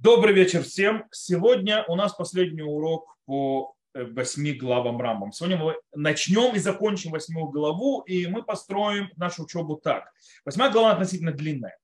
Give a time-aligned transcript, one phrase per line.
[0.00, 1.08] Добрый вечер всем.
[1.10, 5.32] Сегодня у нас последний урок по э, восьми главам Рамбам.
[5.32, 10.12] Сегодня мы начнем и закончим восьмую главу, и мы построим нашу учебу так.
[10.44, 11.76] Восьмая глава относительно длинная,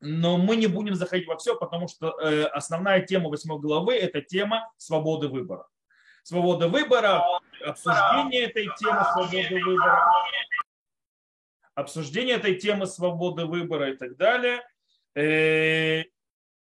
[0.00, 4.22] но мы не будем заходить во все, потому что э, основная тема восьмой главы– это
[4.22, 5.68] тема свободы выбора.
[6.24, 7.22] Свобода выбора,
[7.64, 10.12] обсуждение этой темы свободы выбора,
[11.76, 14.62] обсуждение этой темы свободы выбора и так далее
[15.14, 16.06] э,–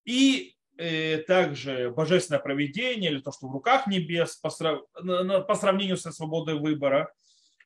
[0.08, 4.80] и э, также божественное проведение или то, что в руках небес по, срав...
[4.94, 7.12] по сравнению со свободой выбора.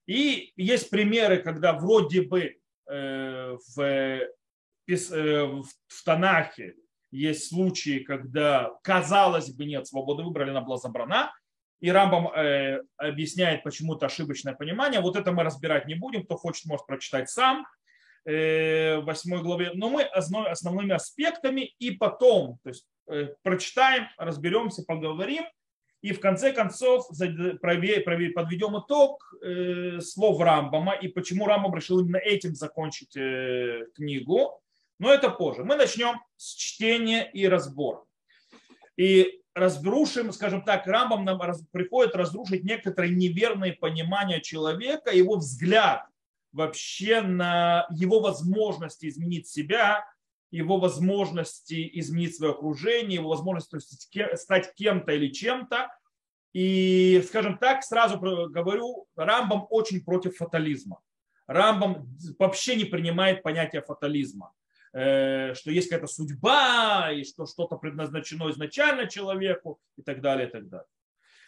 [0.06, 2.56] И есть примеры, когда вроде бы
[2.90, 4.26] э, в, э,
[4.88, 6.74] в Танахе
[7.12, 11.32] есть случаи, когда, казалось бы, нет свободы выбора, она была забрана,
[11.78, 12.28] и Рамбам
[12.96, 15.00] объясняет почему-то ошибочное понимание.
[15.00, 16.24] Вот это мы разбирать не будем.
[16.24, 17.66] Кто хочет, может прочитать сам.
[18.24, 25.42] Э, восьмой главе, но мы основными аспектами и потом то есть, э, прочитаем, разберемся, поговорим
[26.02, 32.54] и в конце концов подведем итог э, слов Рамбама и почему Рамбам решил именно этим
[32.54, 33.12] закончить
[33.96, 34.62] книгу.
[35.00, 35.64] Но это позже.
[35.64, 38.04] Мы начнем с чтения и разбора.
[38.96, 41.40] И разрушим, скажем так, Рамбам нам
[41.72, 46.06] приходит разрушить некоторые неверные понимания человека, его взгляд
[46.52, 50.04] вообще на его возможности изменить себя,
[50.50, 53.78] его возможности изменить свое окружение, его возможности
[54.36, 55.88] стать кем-то или чем-то.
[56.52, 61.00] И, скажем так, сразу говорю, Рамбам очень против фатализма.
[61.46, 62.06] Рамбам
[62.38, 64.52] вообще не принимает понятие фатализма,
[64.92, 70.50] э, что есть какая-то судьба, и что что-то предназначено изначально человеку и так далее, и
[70.50, 70.88] так далее.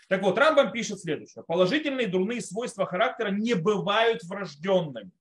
[0.08, 1.44] Так вот, Рамбам пишет следующее.
[1.44, 5.12] Положительные дурные свойства характера не бывают врожденными.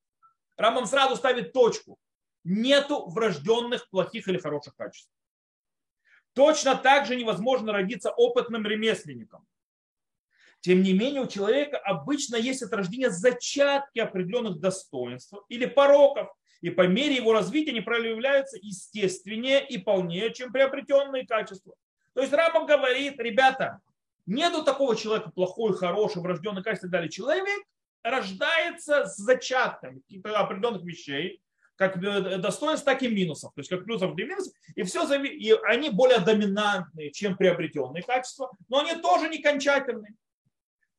[0.57, 1.97] Рамбам сразу ставит точку.
[2.43, 5.09] Нету врожденных плохих или хороших качеств.
[6.33, 9.45] Точно так же невозможно родиться опытным ремесленником.
[10.59, 16.29] Тем не менее, у человека обычно есть от рождения зачатки определенных достоинств или пороков,
[16.61, 21.75] и по мере его развития они проявляются естественнее и полнее, чем приобретенные качества.
[22.13, 23.81] То есть Рамбам говорит, ребята,
[24.25, 27.09] Нету такого человека плохой, хороший, врожденный качество и так далее.
[27.09, 27.65] Человек
[28.03, 31.41] рождается с зачатками определенных вещей,
[31.75, 33.53] как э, достоинств, так и минусов.
[33.53, 34.53] То есть как плюсов, так и минусов.
[34.75, 40.15] И, все, и они более доминантные, чем приобретенные качества, но они тоже не кончательные.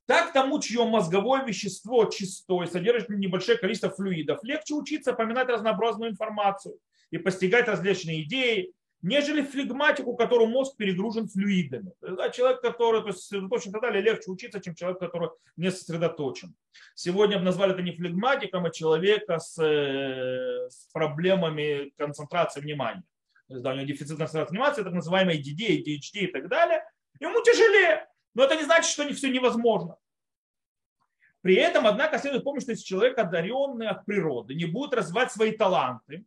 [0.05, 6.77] Так тому, чье мозговое вещество чистое, содержит небольшое количество флюидов, легче учиться поминать разнообразную информацию
[7.09, 8.73] и постигать различные идеи,
[9.05, 11.91] нежели флегматику, у которого мозг перегружен флюидами.
[12.01, 15.69] Да, человек, который то есть, сосредоточен и так далее, легче учиться, чем человек, который не
[15.69, 16.55] сосредоточен.
[16.95, 23.03] Сегодня назвали это не флегматиком, а человека с, э, с проблемами концентрации внимания.
[23.47, 26.83] То есть, да, у него дефицит концентрации внимания, так называемый DD, ADHD и так далее.
[27.19, 28.07] Ему тяжелее.
[28.33, 29.97] Но это не значит, что не все невозможно.
[31.41, 35.51] При этом, однако, следует помнить, что если человек одаренный от природы, не будет развивать свои
[35.51, 36.25] таланты,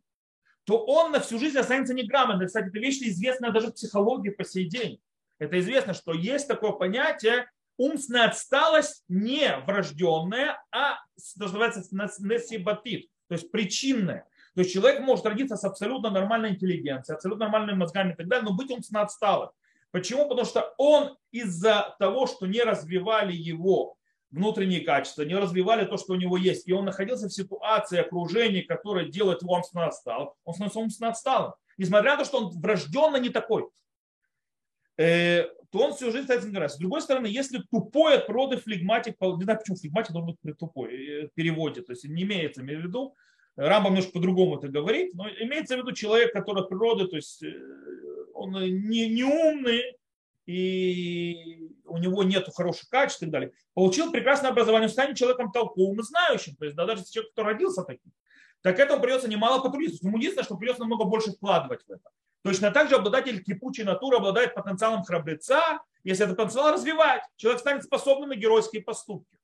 [0.69, 2.45] то он на всю жизнь останется неграмотным.
[2.45, 5.01] Кстати, это вещь известная даже в психологии по сей день.
[5.39, 10.99] Это известно, что есть такое понятие умственная отсталость не врожденная, а
[11.37, 14.27] называется несибатит, то есть причинная.
[14.53, 18.47] То есть человек может родиться с абсолютно нормальной интеллигенцией, абсолютно нормальными мозгами и так далее,
[18.47, 19.49] но быть умственно отсталым.
[19.89, 20.29] Почему?
[20.29, 23.95] Потому что он из-за того, что не развивали его
[24.31, 28.63] внутренние качества, не развивали то, что у него есть, и он находился в ситуации окружения,
[28.63, 31.53] которое делает его умственно отсталым, он становится умственно отсталым.
[31.77, 33.67] Несмотря на то, что он врожденно не такой,
[34.97, 36.71] э, то он всю жизнь становится играть.
[36.71, 40.93] С другой стороны, если тупой от природы флегматик, не знаю, почему флегматик должен быть тупой,
[40.93, 43.15] э, переводе, то есть не имеется в виду,
[43.55, 47.43] Рамбам немножко по-другому это говорит, но имеется в виду человек, который от природы, то есть
[47.43, 47.53] э,
[48.33, 49.98] он не, не умный,
[50.49, 55.99] и у него нет хороших качеств и так далее, получил прекрасное образование, станет человеком толковым
[55.99, 58.11] и знающим, то есть да, даже человек, который родился таким,
[58.61, 60.05] так этому придется немало потрудиться.
[60.05, 62.09] Ему единственное, что придется намного больше вкладывать в это.
[62.41, 67.83] Точно так же обладатель кипучей натуры обладает потенциалом храбреца, если этот потенциал развивать, человек станет
[67.83, 69.37] способным на геройские поступки.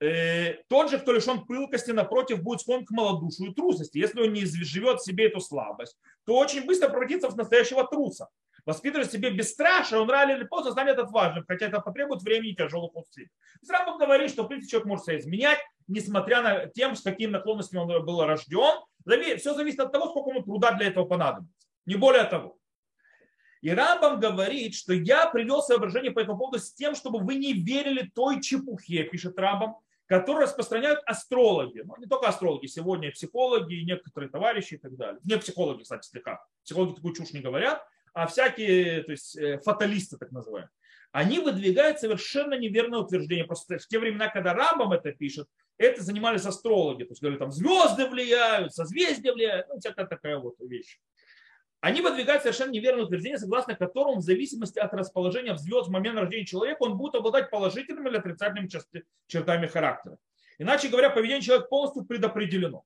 [0.00, 3.96] Э, тот же, кто лишен пылкости, напротив, будет склон к малодушию и трусости.
[3.96, 8.28] Если он не живет в себе эту слабость, то очень быстро превратится в настоящего труса
[8.66, 12.56] воспитывать в себе бесстрашие, он рано или поздно станет отважным, хотя это потребует времени и
[12.56, 13.30] тяжелых усилий.
[13.68, 17.80] Рамбам говорит, что в принципе человек может себя изменять, несмотря на тем, с какими наклонностями
[17.80, 18.80] он был рожден.
[19.38, 21.66] Все зависит от того, сколько ему труда для этого понадобится.
[21.86, 22.58] Не более того.
[23.60, 27.54] И Рамбам говорит, что я привел соображение по этому поводу с тем, чтобы вы не
[27.54, 29.76] верили той чепухе, пишет Рамбам,
[30.06, 31.80] которую распространяют астрологи.
[31.84, 35.20] Ну, не только астрологи, сегодня и психологи, и некоторые товарищи и так далее.
[35.24, 36.44] Не психологи, кстати, слегка.
[36.64, 37.82] Психологи такую чушь не говорят
[38.18, 40.70] а всякие то есть, э, фаталисты, так называемые,
[41.12, 43.44] они выдвигают совершенно неверное утверждение.
[43.44, 47.04] Просто в те времена, когда Рамбам это пишет, это занимались астрологи.
[47.04, 50.98] То есть говорили, там звезды влияют, созвездия влияют, ну, всякая такая вот вещь.
[51.80, 56.44] Они выдвигают совершенно неверное утверждение, согласно которому в зависимости от расположения звезд в момент рождения
[56.44, 58.68] человека он будет обладать положительными или отрицательными
[59.28, 60.18] чертами характера.
[60.58, 62.82] Иначе говоря, поведение человека полностью предопределено.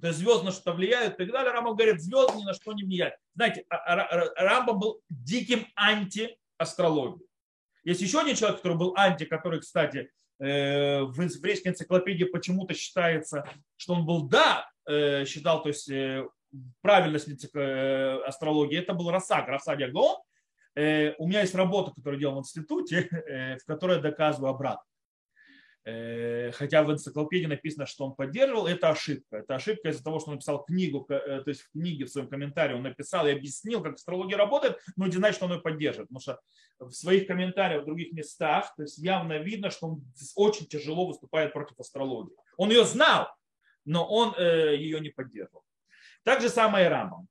[0.00, 1.52] То есть звезды на что-то влияют и так далее.
[1.52, 3.14] Рамбам говорит, звезды ни на что не влияют.
[3.34, 7.26] Знаете, а, а, а, Рамбам был диким анти-астрологией.
[7.84, 10.10] Есть еще один человек, который был анти, который, кстати,
[10.40, 16.26] э, в еврейской энциклопедии почему-то считается, что он был, да, э, считал, то есть э,
[16.82, 18.78] правильность астрологии.
[18.78, 20.16] Это был Расак, Расак Ягон.
[20.74, 23.08] У меня есть работа, которую делал в институте,
[23.62, 24.82] в которой я доказываю обратно.
[25.88, 29.36] Э, хотя в энциклопедии написано, что он поддерживал, это ошибка.
[29.36, 32.28] Это ошибка из-за того, что он написал книгу, э, то есть в книге в своем
[32.28, 36.08] комментарии он написал и объяснил, как астрология работает, но не значит, что он ее поддерживает.
[36.08, 36.40] Потому что
[36.80, 40.04] в своих комментариях в других местах то есть явно видно, что он
[40.34, 42.34] очень тяжело выступает против астрологии.
[42.56, 43.28] Он ее знал,
[43.84, 45.62] но он э, ее не поддерживал.
[46.24, 47.28] Так же самое и Рамбам.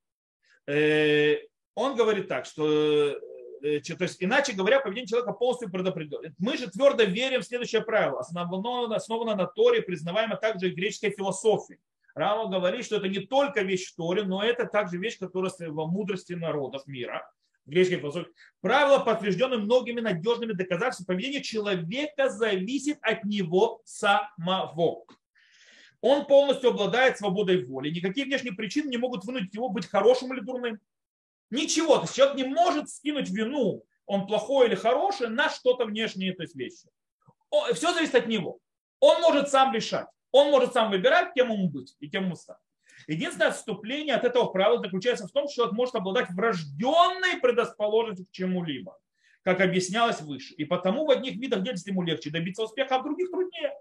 [1.76, 3.20] Он говорит так, что
[3.66, 6.34] то есть, иначе говоря, поведение человека полностью предопределено.
[6.38, 11.12] Мы же твердо верим в следующее правило, основано, основано на Торе, признаваемо также и греческой
[11.12, 11.80] философии.
[12.14, 15.88] Рама говорит, что это не только вещь в Торе, но это также вещь, которая во
[15.88, 17.30] мудрости народов мира,
[17.66, 18.32] греческой философии.
[18.62, 25.06] Правило, подтвержденное многими надежными доказательствами, поведение человека зависит от него самого.
[26.02, 27.90] Он полностью обладает свободой воли.
[27.90, 30.80] Никакие внешние причины не могут вынудить его быть хорошим или дурным.
[31.50, 31.98] Ничего.
[31.98, 36.44] То есть человек не может скинуть вину, он плохой или хороший, на что-то внешнее, то
[36.44, 36.90] есть вещи.
[37.74, 38.60] Все зависит от него.
[39.00, 40.08] Он может сам решать.
[40.32, 42.58] Он может сам выбирать, кем ему быть и кем ему стать.
[43.08, 48.32] Единственное отступление от этого правила заключается в том, что человек может обладать врожденной предрасположенностью к
[48.32, 48.98] чему-либо,
[49.44, 50.54] как объяснялось выше.
[50.56, 53.74] И потому в одних видах деятельности ему легче добиться успеха, а в других труднее.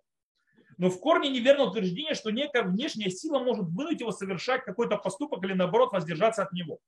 [0.76, 5.42] Но в корне неверно утверждение, что некая внешняя сила может вынуть его совершать какой-то поступок
[5.44, 6.80] или наоборот воздержаться от него.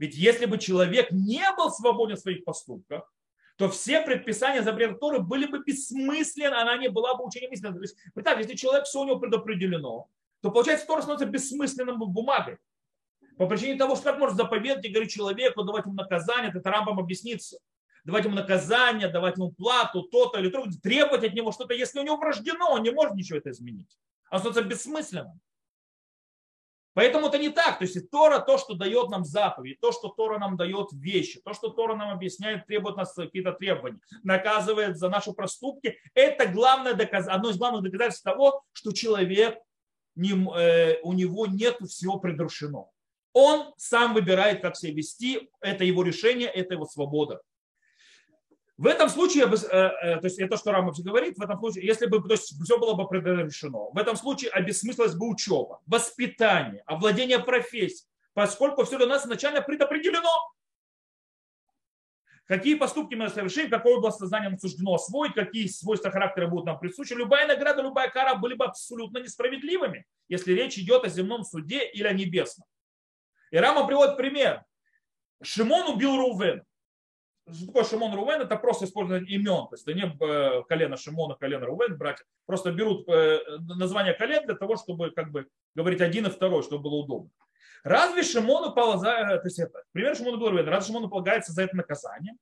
[0.00, 3.12] Ведь если бы человек не был свободен в своих поступках,
[3.56, 7.74] то все предписания запрета Торы были бы бессмысленны, она не была бы учением истины.
[7.74, 10.08] То есть, представьте, если человек все у него предопределено,
[10.40, 12.56] то получается Тора становится бессмысленным бумагой.
[13.36, 16.98] По причине того, что как может заповедать и говорить человеку, давать ему наказание, это Рамбам
[16.98, 17.58] объяснится.
[18.04, 22.04] Давать ему наказание, давать ему плату, то-то или то, требовать от него что-то, если у
[22.04, 23.98] него врождено, он не может ничего это изменить.
[24.30, 25.40] Оно становится бессмысленным.
[27.00, 27.78] Поэтому это не так.
[27.78, 31.54] То есть Тора то, что дает нам заповеди, то, что Тора нам дает вещи, то,
[31.54, 37.26] что Тора нам объясняет, требует нас какие-то требования, наказывает за наши проступки, это главное доказ...
[37.26, 39.56] одно из главных доказательств того, что человек,
[40.14, 42.90] не, э, у него нет всего предрешено.
[43.32, 47.40] Он сам выбирает, как себя вести, это его решение, это его свобода.
[48.80, 52.06] В этом случае, э, э, то есть это что Рамов говорит, в этом случае, если
[52.06, 57.40] бы то есть, все было бы предрешено, в этом случае обесмыслилась бы учеба, воспитание, овладение
[57.40, 60.30] профессией, поскольку все для нас изначально предопределено.
[62.46, 66.78] Какие поступки мы совершим, какое область сознания нам суждено освоить, какие свойства характера будут нам
[66.78, 67.12] присущи.
[67.12, 72.06] Любая награда, любая кара были бы абсолютно несправедливыми, если речь идет о земном суде или
[72.06, 72.66] о небесном.
[73.50, 74.64] И Рама приводит пример.
[75.42, 76.64] Шимон убил Рувена.
[77.52, 78.40] Что такое Шимон Рувен?
[78.40, 79.66] Это просто использование имен.
[79.68, 82.24] То есть это не э, колено Шимона, колено Рувен, братья.
[82.46, 83.40] Просто берут э,
[83.76, 87.30] название колен для того, чтобы как бы говорить один и второй, чтобы было удобно.
[87.82, 91.76] Разве Шимону полагается, то есть это, пример Шимону был Рувен, разве Шимону полагается за это
[91.76, 92.34] наказание?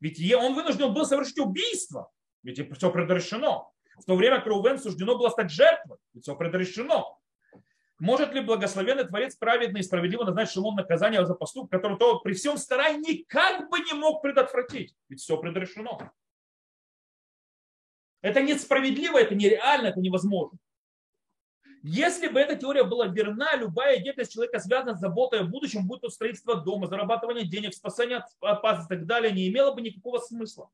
[0.00, 2.10] Ведь он вынужден был совершить убийство,
[2.42, 3.72] ведь все предрешено.
[3.96, 7.18] В то время как Рувен суждено было стать жертвой, ведь все предрешено.
[7.98, 12.32] Может ли благословенный Творец праведно и справедливо назначить Шимон наказание за поступок, который то при
[12.34, 14.94] всем старании никак бы не мог предотвратить?
[15.08, 16.00] Ведь все предрешено.
[18.20, 20.58] Это несправедливо, это нереально, это невозможно.
[21.86, 26.00] Если бы эта теория была верна, любая деятельность человека, связанная с заботой о будущем, будь
[26.00, 30.18] то строительство дома, зарабатывание денег, спасание от опасности и так далее, не имело бы никакого
[30.18, 30.70] смысла.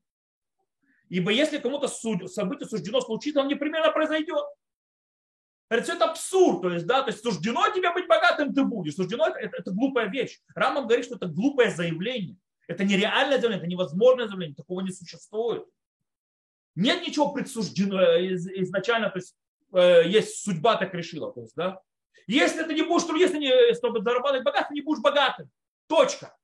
[1.09, 4.45] Ибо если кому-то событие суждено случиться, он непременно произойдет.
[5.71, 8.93] Говорит, все это абсурд, то есть, да, то есть суждено тебе быть богатым, ты будешь.
[8.93, 10.41] Суждено это, это, это глупая вещь.
[10.53, 12.35] Раман говорит, что это глупое заявление.
[12.67, 15.63] Это нереальное заявление, это невозможное заявление, такого не существует.
[16.75, 19.33] Нет ничего предсуждено изначально, то есть
[19.73, 21.31] э, есть судьба так решила.
[21.31, 21.79] То есть, да?
[22.27, 25.49] Если ты не будешь, если не, чтобы зарабатывать богатым, ты не будешь богатым.
[25.87, 26.35] Точка.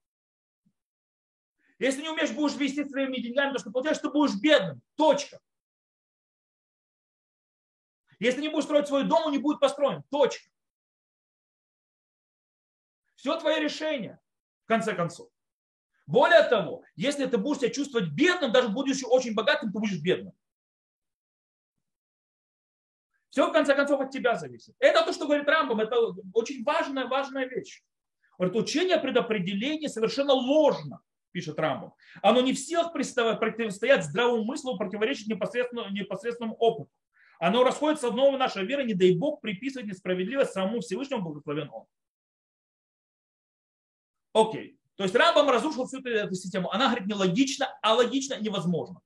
[1.80, 4.82] Если не умеешь, будешь вести своими деньгами, то что получаешь, ты будешь бедным.
[4.96, 5.42] Точка.
[8.20, 10.04] Если не будешь строить свой дом, он не будет построен.
[10.10, 10.50] Точка.
[13.16, 14.20] Все твое решение.
[14.64, 15.30] в конце концов.
[16.06, 20.34] Более того, если ты будешь себя чувствовать бедным, даже будучи очень богатым, ты будешь бедным.
[23.30, 24.76] Все в конце концов от тебя зависит.
[24.80, 25.96] Это то, что говорит Рамбам, это
[26.34, 27.84] очень важная, важная вещь.
[28.38, 31.94] Говорит, учение предопределения совершенно ложно, пишет Рамбам.
[32.22, 36.92] Оно не в силах противостоять здравому мыслю, противоречит непосредственно, непосредственному опыту.
[37.40, 41.86] Оно расходится с одной нашей веры, не дай Бог приписывать несправедливость самому Всевышнему, благословен Он.
[44.34, 44.78] Окей.
[44.96, 46.72] То есть Рамбам разрушил всю эту, эту систему.
[46.72, 49.00] Она говорит нелогично, а логично невозможно.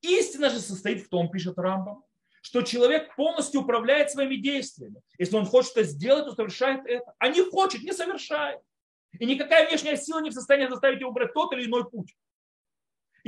[0.00, 2.04] Истина же состоит в том, пишет Рамбам,
[2.42, 5.00] что человек полностью управляет своими действиями.
[5.18, 7.14] Если он хочет это сделать, то совершает это.
[7.18, 8.60] А не хочет, не совершает.
[9.18, 12.14] И никакая внешняя сила не в состоянии заставить его брать тот или иной путь.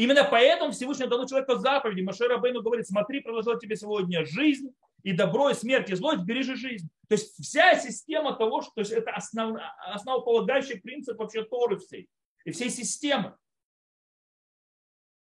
[0.01, 2.01] Именно поэтому Всевышний дал человеку заповеди.
[2.01, 6.57] Машера Бейну говорит, смотри, предложил тебе сегодня жизнь, и добро, и смерть, и злость, бережи
[6.57, 6.89] жизнь.
[7.07, 9.59] То есть вся система того, что то есть это основ,
[9.93, 12.09] основополагающий принцип вообще Торы всей.
[12.47, 13.37] И всей системы.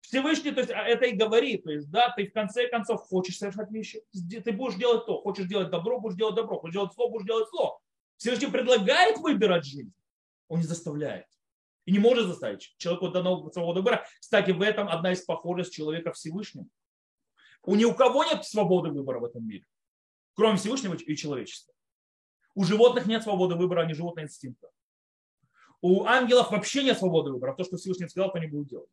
[0.02, 3.38] Всевышний, то есть а, это и говорит, то есть, да, ты в конце концов хочешь
[3.38, 7.10] совершать вещи, ты будешь делать то, хочешь делать добро, будешь делать добро, хочешь делать зло,
[7.10, 7.80] будешь делать зло.
[8.18, 9.94] Всевышний предлагает выбирать жизнь,
[10.50, 11.28] он не заставляет.
[11.86, 12.74] И не может заставить.
[12.78, 14.06] Человеку дано свободу выбора.
[14.20, 16.68] Кстати, в этом одна из похожестей человека Всевышнему.
[17.64, 19.66] У ни у кого нет свободы выбора в этом мире,
[20.36, 21.74] кроме Всевышнего и человечества.
[22.54, 24.70] У животных нет свободы выбора, они животные инстинкта.
[25.82, 27.56] У ангелов вообще нет свободы выбора.
[27.56, 28.90] То, что Всевышний сказал, они будут делать.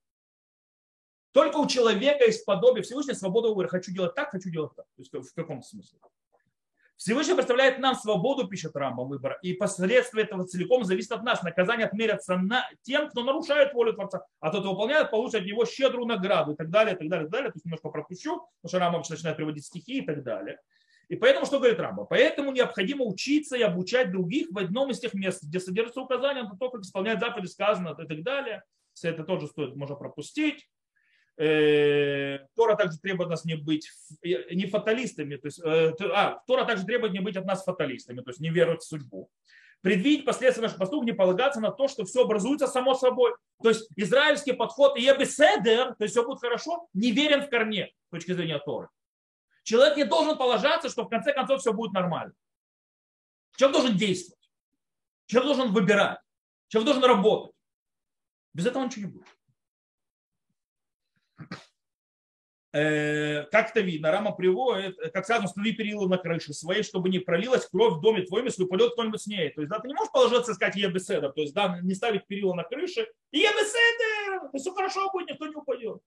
[1.33, 3.69] Только у человека есть подобие Всевышнего свобода выбора.
[3.69, 4.87] Хочу делать так, хочу делать так.
[4.97, 5.99] То есть в каком смысле?
[7.03, 9.37] Всевышний представляет нам свободу, пишет Рамбам, выбора.
[9.43, 11.43] И последствия этого целиком зависит от нас.
[11.43, 14.25] Наказание отмерятся на тем, кто нарушает волю Творца.
[14.39, 17.27] А тот, кто выполняет, получит от него щедрую награду и так далее, и так далее,
[17.27, 17.51] и так далее.
[17.51, 20.61] То есть немножко пропущу, потому что Рамбам начинает приводить стихи и так далее.
[21.09, 22.07] И поэтому, что говорит Рамбам?
[22.09, 26.57] Поэтому необходимо учиться и обучать других в одном из тех мест, где содержится указание на
[26.57, 28.63] то, как исполнять заповеди, сказано и так далее.
[28.93, 30.69] Все это тоже стоит, можно пропустить.
[31.39, 33.91] Э, Тора также требует нас не быть
[34.23, 38.31] не фаталистами, то есть, э, а, Тора также требует не быть от нас фаталистами, то
[38.31, 39.31] есть не веровать в судьбу.
[39.81, 43.33] Предвидеть последствия наших поступков, не полагаться на то, что все образуется само собой.
[43.63, 48.11] То есть израильский подход ебеседер, то есть все будет хорошо, не верен в корне с
[48.11, 48.89] точки зрения Торы.
[49.65, 52.33] Человек не должен положаться, что в конце концов все будет нормально.
[53.57, 54.51] Человек должен действовать.
[55.27, 56.19] Человек должен выбирать.
[56.69, 57.55] Человек должен работать.
[58.55, 59.27] Без этого ничего не будет.
[62.75, 67.11] Э, как это видно, Рама приводит, э, как сказано, установи перила на крыше своей, чтобы
[67.11, 69.51] не пролилась кровь в доме твоем, если упадет кто-нибудь с ней.
[69.51, 72.27] То есть, да, ты не можешь положиться и сказать ебеседер, то есть, да, не ставить
[72.27, 76.01] перила на крыше, и ебеседер, то все хорошо будет, никто не упадет.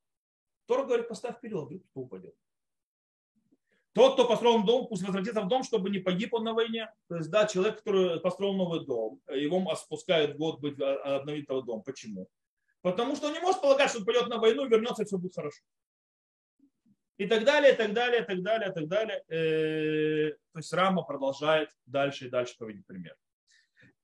[0.66, 2.34] Тора говорит, поставь перила, вдруг кто упадет.
[3.94, 6.92] Тот, кто построил дом, пусть возвратится в дом, чтобы не погиб он на войне.
[7.08, 11.64] То есть, да, человек, который построил новый дом, его спускают год быть а, обновить этот
[11.66, 11.84] дом.
[11.84, 12.28] Почему?
[12.82, 15.36] Потому что он не может полагать, что он пойдет на войну, вернется, и все будет
[15.36, 15.62] хорошо
[17.18, 19.24] и так далее, и так далее, и так далее, и так далее.
[19.30, 23.16] Э, то есть Рама продолжает дальше и дальше проводить пример.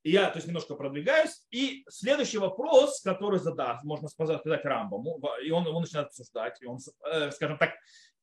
[0.04, 1.46] Я то есть, немножко продвигаюсь.
[1.52, 6.80] И следующий вопрос, который задаст, можно сказать, Рамбаму, и он его начинает обсуждать, и он,
[7.12, 7.72] э, скажем так,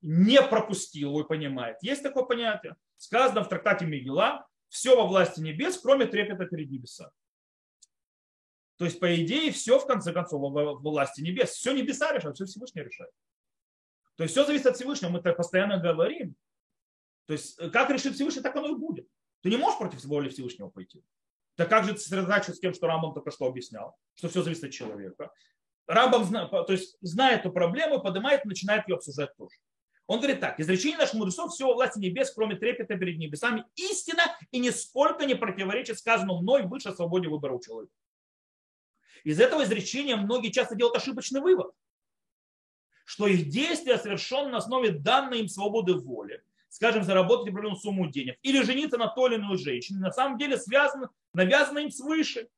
[0.00, 1.76] не пропустил его и понимает.
[1.82, 2.74] Есть такое понятие.
[2.96, 7.12] Сказано в трактате Мигела, все во власти небес, кроме трепета перед небесами.
[8.76, 11.50] То есть, по идее, все в конце концов во власти небес.
[11.50, 13.10] Все небеса решают, все Всевышний решает.
[14.18, 16.34] То есть все зависит от Всевышнего, мы это постоянно говорим.
[17.26, 19.06] То есть э, как решит Всевышний, так оно и будет.
[19.42, 21.04] Ты не можешь против воли Всевышнего пойти.
[21.54, 24.72] Так как же сосредотачиваться с тем, что Рамбам только что объяснял, что все зависит от
[24.72, 25.30] человека.
[25.86, 29.56] Рамбам то есть, зная эту проблему, поднимает начинает ее обсуждать тоже.
[30.08, 34.22] Он говорит так, изречение наших мудрецов все во власти небес, кроме трепета перед небесами, истина
[34.50, 37.92] и нисколько не противоречит сказанному мной выше свободе выбора у человека.
[39.22, 41.70] Из этого изречения многие часто делают ошибочный вывод–
[43.08, 48.38] что их действия совершены на основе данной им свободы воли, скажем, заработать определенную сумму денег,
[48.42, 52.50] или жениться на той или иной женщине, на самом деле связано, навязано им свыше.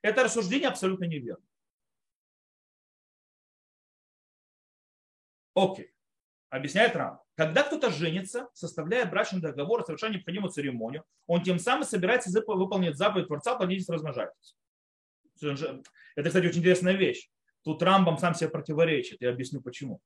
[0.00, 1.44] Это рассуждение абсолютно неверно.
[5.54, 5.92] Окей.
[6.48, 7.20] Объясняет Рам.
[7.34, 13.26] Когда кто-то женится, составляет брачный договор, совершая необходимую церемонию, он тем самым собирается выполнить заповедь
[13.26, 14.56] Творца, плодитесь, размножайтесь.
[15.42, 17.28] Это, кстати, очень интересная вещь.
[17.64, 19.20] Тут Рамбам сам себе противоречит.
[19.20, 20.00] Я объясню почему.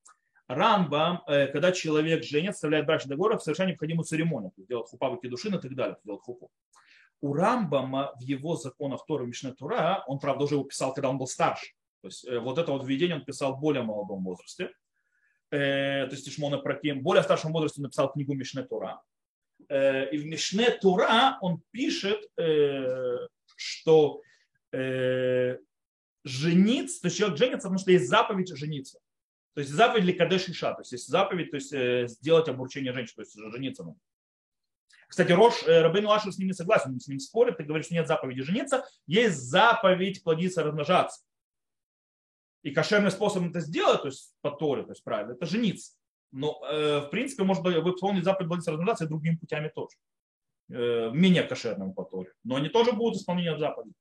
[0.49, 4.53] Рамбам, э, когда человек женится, вставляет брачный договор, совершенно необходимую церемонию.
[4.57, 5.97] Делает хупа в души и так далее.
[6.05, 6.51] Делает хупу.
[7.21, 11.19] У Рамбама в его законах Торы Мишне Тура, он, правда, уже его писал, когда он
[11.19, 11.73] был старше.
[12.01, 14.73] То есть э, вот это вот введение он писал в более молодом возрасте.
[15.51, 17.01] Э, то есть Ишмона Праким.
[17.01, 19.03] В более старшем возрасте он написал книгу Мишне Тура.
[19.69, 22.21] И в Мишне Тура он пишет,
[23.57, 24.21] что
[26.25, 28.99] жениться, то есть человек женится, потому что есть заповедь жениться.
[29.55, 32.93] То есть заповедь для кадеш иша, то есть есть заповедь, то есть э, сделать обручение
[32.93, 33.85] женщины, то есть жениться.
[33.85, 33.99] Ну.
[35.09, 37.95] Кстати, Рош, э, Рабейну Ашу с ними согласен, он с ним спорит и говорит, что
[37.95, 41.23] нет заповеди жениться, есть заповедь плодиться, размножаться.
[42.63, 45.93] И кошерный способ это сделать, то есть по Торе, то есть правильно, это жениться.
[46.31, 49.97] Но, э, в принципе, можно выполнить заповедь плодиться, размножаться и другими путями тоже.
[50.71, 52.33] Э, менее кошерным по Торе.
[52.45, 53.95] Но они тоже будут исполнением заповеди.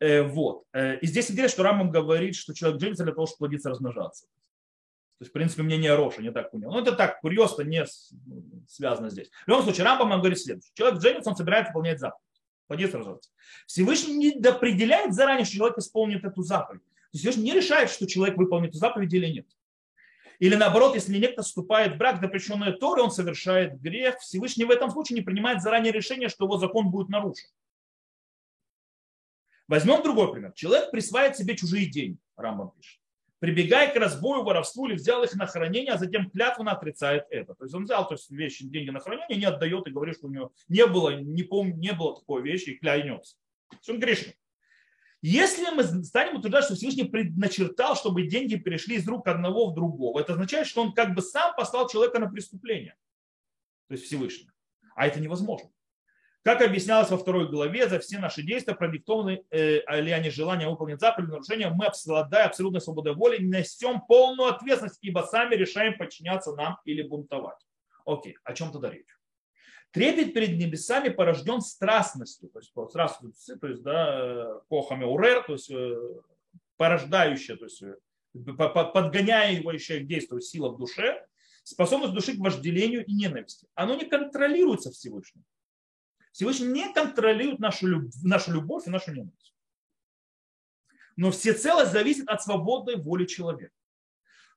[0.00, 0.64] Э, вот.
[0.72, 4.26] Э, и здесь интересно, что Рамам говорит, что человек женится для того, чтобы плодиться, размножаться.
[5.18, 6.70] То есть, в принципе, мнение Роша не так понял.
[6.70, 7.84] Но это так, курьезно не
[8.68, 9.30] связано здесь.
[9.46, 10.70] В любом случае, Рамбам говорит следующее.
[10.74, 12.22] Человек женится, он собирается выполнять заповедь.
[12.68, 13.30] Плодиться, размножаться.
[13.66, 16.82] Всевышний не определяет заранее, что человек исполнит эту заповедь.
[16.82, 19.46] То есть Всевышний не решает, что человек выполнит эту заповедь или нет.
[20.38, 24.18] Или наоборот, если некто вступает в брак, запрещенный Торой, он совершает грех.
[24.20, 27.48] Всевышний в этом случае не принимает заранее решение, что его закон будет нарушен.
[29.68, 30.52] Возьмем другой пример.
[30.54, 33.00] Человек присваивает себе чужие деньги, Рамбам пишет.
[33.38, 37.54] Прибегая к разбою, воровству или взял их на хранение, а затем клятвенно отрицает это.
[37.54, 40.26] То есть он взял то есть, вещи, деньги на хранение, не отдает и говорит, что
[40.26, 43.36] у него не было, не помню, не было такой вещи и клянется.
[43.70, 44.36] То есть он грешник.
[45.20, 50.18] Если мы станем утверждать, что Всевышний предначертал, чтобы деньги перешли из рук одного в другого,
[50.20, 52.96] это означает, что он как бы сам послал человека на преступление.
[53.88, 54.50] То есть Всевышний.
[54.94, 55.70] А это невозможно.
[56.44, 61.00] Как объяснялось во второй главе, за все наши действия, продиктованы э, или они желания выполнить
[61.00, 66.78] заповедь нарушения, мы, обладая абсолютной свободой воли, несем полную ответственность, ибо сами решаем подчиняться нам
[66.84, 67.58] или бунтовать.
[68.06, 69.18] Окей, о чем тогда речь?
[69.90, 75.70] Трепет перед небесами порожден страстностью, то есть, страстностью, то есть да, кохами урер, то есть
[75.70, 75.96] э,
[76.76, 77.96] порождающая, то есть э,
[78.34, 81.26] подгоняющая к действию сила в душе,
[81.64, 83.66] способность души к вожделению и ненависти.
[83.74, 85.44] Оно не контролируется Всевышним.
[86.38, 89.52] Всевышний не контролирует нашу, нашу любовь и нашу ненависть.
[91.16, 93.74] Но всецело зависит от свободной воли человека.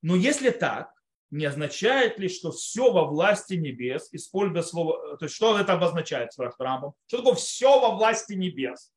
[0.03, 0.93] Но если так,
[1.31, 6.33] не означает ли, что все во власти небес, используя слово, то есть что это обозначает,
[6.33, 6.93] спрашивает Рамбам?
[7.07, 8.93] Что такое все во власти небес?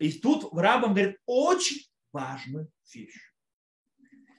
[0.00, 3.14] И тут Рамбам говорит очень важную вещь.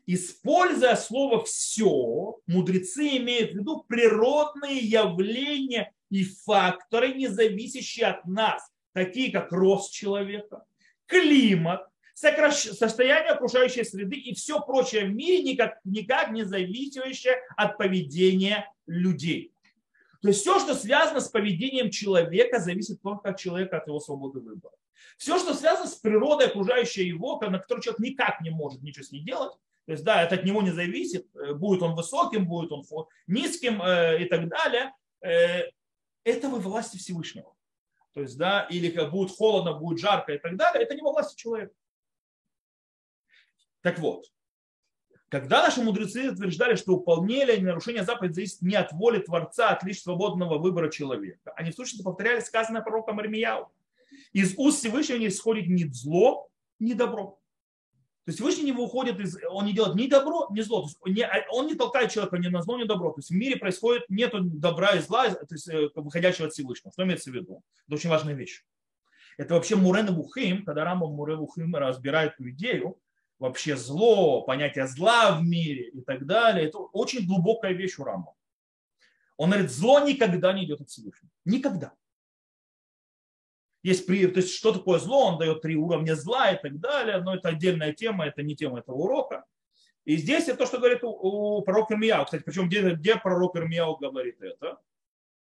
[0.05, 8.71] Используя слово «все», мудрецы имеют в виду природные явления и факторы, не зависящие от нас,
[8.93, 10.63] такие как рост человека,
[11.07, 11.81] климат,
[12.13, 19.51] состояние окружающей среды и все прочее в мире никак, никак не зависящее от поведения людей.
[20.21, 24.39] То есть все, что связано с поведением человека, зависит только от человека, от его свободы
[24.39, 24.75] выбора.
[25.17, 29.11] Все, что связано с природой, окружающей его, на которой человек никак не может ничего с
[29.11, 29.53] ней делать,
[29.85, 32.83] то есть, да, это от него не зависит, э, будет он высоким, будет он
[33.27, 35.63] низким э, и так далее, э,
[36.23, 37.55] это во власти Всевышнего.
[38.13, 41.11] То есть, да, или как будет холодно, будет жарко и так далее, это не во
[41.11, 41.73] власти человека.
[43.81, 44.25] Так вот,
[45.29, 49.73] когда наши мудрецы утверждали, что выполнение или нарушение заповедей зависит не от воли Творца, а
[49.73, 53.71] от лишь свободного выбора человека, они в сущности повторяли сказанное пророком Армияу.
[54.31, 57.39] Из уст Всевышнего не исходит ни зло, ни добро.
[58.25, 60.83] То есть Всевышний не выходит из, он не делает ни добро, ни зло.
[60.83, 63.11] То есть он, не, он не толкает человека ни на зло, ни добро.
[63.11, 66.93] То есть в мире происходит нет добра и зла, то есть э, выходящего от Всевышнего.
[66.93, 67.61] Что имеется в виду?
[67.85, 68.63] Это очень важная вещь.
[69.37, 72.97] Это вообще Мурен Бухим, когда Рамбам Мурен Бухим разбирает эту идею,
[73.39, 76.67] вообще зло, понятие зла в мире и так далее.
[76.67, 78.35] Это очень глубокая вещь у Рамбама.
[79.35, 81.29] Он говорит, зло никогда не идет от Всевышнего.
[81.43, 81.91] Никогда.
[83.83, 87.21] Есть, при, то есть что такое зло, он дает три уровня зла и так далее,
[87.21, 89.43] но это отдельная тема, это не тема этого урока.
[90.05, 92.25] И здесь это то, что говорит у, у пророка Ирмияу.
[92.25, 94.79] Кстати, причем где, где пророк Ирмияу говорит это?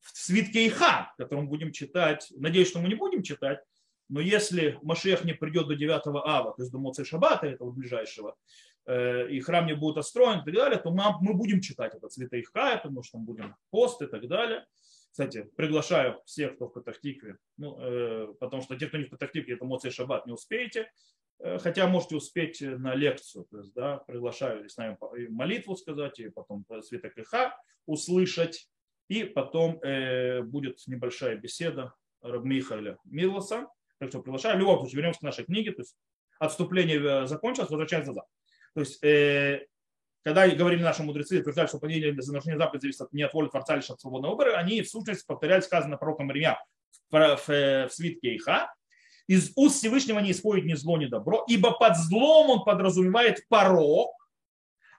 [0.01, 2.33] В свитке Иха, который мы будем читать.
[2.37, 3.61] Надеюсь, что мы не будем читать,
[4.09, 8.37] но если Машех не придет до 9 ава, то есть до Моцей Шабата, этого ближайшего,
[8.87, 12.13] э, и храм не будет отстроен и так далее, то мы, мы будем читать этот
[12.13, 14.67] Святый Хай, потому что там будем пост и так далее.
[15.11, 19.55] Кстати, приглашаю всех, кто в Патахтикве, ну, э, потому что те, кто не в Патахтикве,
[19.55, 20.91] это Моцей Шаббат, не успеете.
[21.41, 23.47] Э, хотя можете успеть на лекцию.
[23.51, 24.97] То есть, да, приглашаю с нами
[25.29, 28.69] молитву сказать, и потом Святок Иха услышать.
[29.09, 33.67] И потом э, будет небольшая беседа Рабмихаля Милоса,
[33.99, 34.57] так что приглашаю.
[34.57, 35.73] В любом случае, вернемся к нашей книге.
[35.73, 35.97] То есть
[36.39, 38.27] отступление э, закончилось, возвращаемся назад.
[38.75, 39.67] То есть, э,
[40.23, 43.49] когда говорили наши мудрецы, утверждали, что понятие за нарушение заповеди зависит от, не от воли
[43.49, 46.63] Творца, лишь от свободного выбора, они в сущности повторяли сказанное пророком Ремья
[47.11, 48.73] в, в, в, в свитке Иха.
[49.27, 54.11] Из уст Всевышнего не исходит ни зло, ни добро, ибо под злом он подразумевает порог,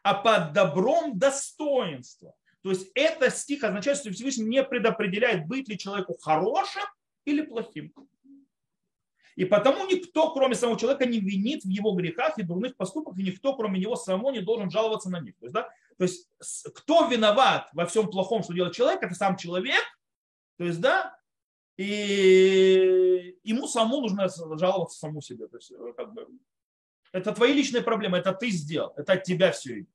[0.03, 2.33] а под добром достоинство.
[2.63, 6.83] То есть это стих означает, что Всевышний не предопределяет, быть ли человеку хорошим
[7.25, 7.93] или плохим.
[9.35, 13.23] И потому никто, кроме самого человека, не винит в его грехах и дурных поступках, и
[13.23, 15.35] никто, кроме него самого, не должен жаловаться на них.
[15.37, 16.29] То есть, да, то есть
[16.73, 19.83] кто виноват во всем плохом, что делает человек, это сам человек.
[20.57, 21.15] То есть, да,
[21.77, 25.47] и ему самому нужно жаловаться саму себе.
[25.47, 26.27] То есть, э, как бы,
[27.11, 29.89] это твои личные проблемы, это ты сделал, это от тебя все идет.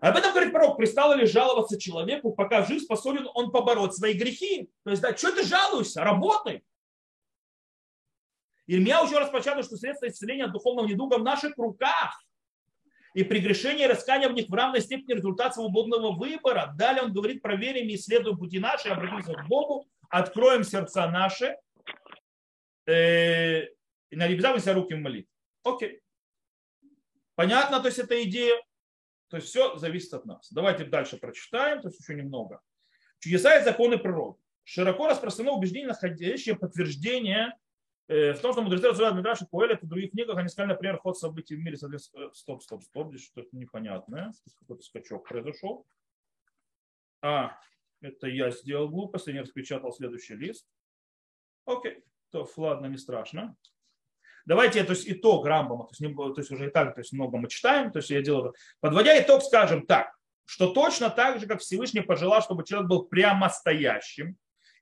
[0.00, 4.70] Об этом говорит пророк, пристало ли жаловаться человеку, пока жив способен он побороть свои грехи.
[4.82, 6.64] То есть, да, что ты жалуешься, работай.
[8.66, 12.22] Ирмия уже распечатал, что средства исцеления от духовного недуга в наших руках.
[13.14, 16.74] И прегрешение и раскаяние в них в равной степени результат свободного выбора.
[16.76, 21.56] Далее он говорит, проверим и исследуем пути наши, обратимся к Богу, откроем сердца наши,
[22.86, 23.66] э,
[24.10, 25.26] и налепзавимся руки в.
[25.62, 26.00] Окей.
[27.36, 28.60] Понятно, то есть эта идея.
[29.28, 30.52] То есть все зависит от нас.
[30.52, 32.60] Давайте дальше прочитаем, то есть еще немного.
[33.20, 34.38] Чудеса и законы природы.
[34.64, 37.56] Широко распространено убеждение, находящее подтверждение
[38.06, 41.56] в том, что мудрецы рассуждают Мидраши Коэлет и других книгах, они сказали, например, ход событий
[41.56, 45.86] в мире, соответственно, э, стоп, стоп, стоп, здесь что-то непонятное, какой-то скачок произошел.
[47.22, 47.58] А,
[48.02, 50.66] это я сделал глупость, я не распечатал следующий лист.
[51.64, 53.56] Окей, то ладно, не страшно.
[54.44, 57.14] Давайте, то есть итог Рамбама, то есть, не, то есть уже и так то есть
[57.14, 60.14] много мы читаем, то есть я делаю, подводя итог, скажем так,
[60.44, 64.36] что точно так же, как Всевышний пожелал, чтобы человек был прямо стоящим,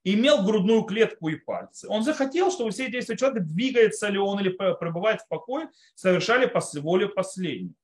[0.05, 1.89] имел грудную клетку и пальцы.
[1.89, 6.61] Он захотел, чтобы все действия человека, двигается ли он или пребывает в покое, совершали по
[6.81, 7.75] воле последней.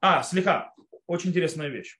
[0.00, 0.74] А, слегка,
[1.06, 1.98] очень интересная вещь.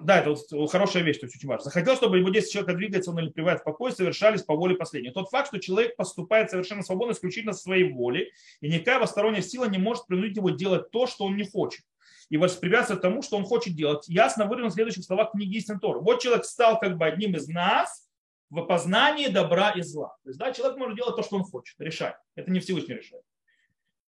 [0.00, 1.64] Да, это вот хорошая вещь, то есть очень важно.
[1.64, 5.12] Захотел, чтобы его действия человека двигается, он или пребывает в покое, совершались по воле последней.
[5.12, 9.78] Тот факт, что человек поступает совершенно свободно, исключительно своей воли, и никакая посторонняя сила не
[9.78, 11.84] может принудить его делать то, что он не хочет
[12.30, 14.08] и воспрепятствовать тому, что он хочет делать.
[14.08, 16.00] Ясно выражено в следующих словах книги Истин Торы.
[16.00, 18.08] Вот человек стал как бы одним из нас
[18.50, 20.16] в опознании добра и зла.
[20.22, 22.16] То есть, да, человек может делать то, что он хочет, решать.
[22.34, 23.22] Это не Всевышний решает.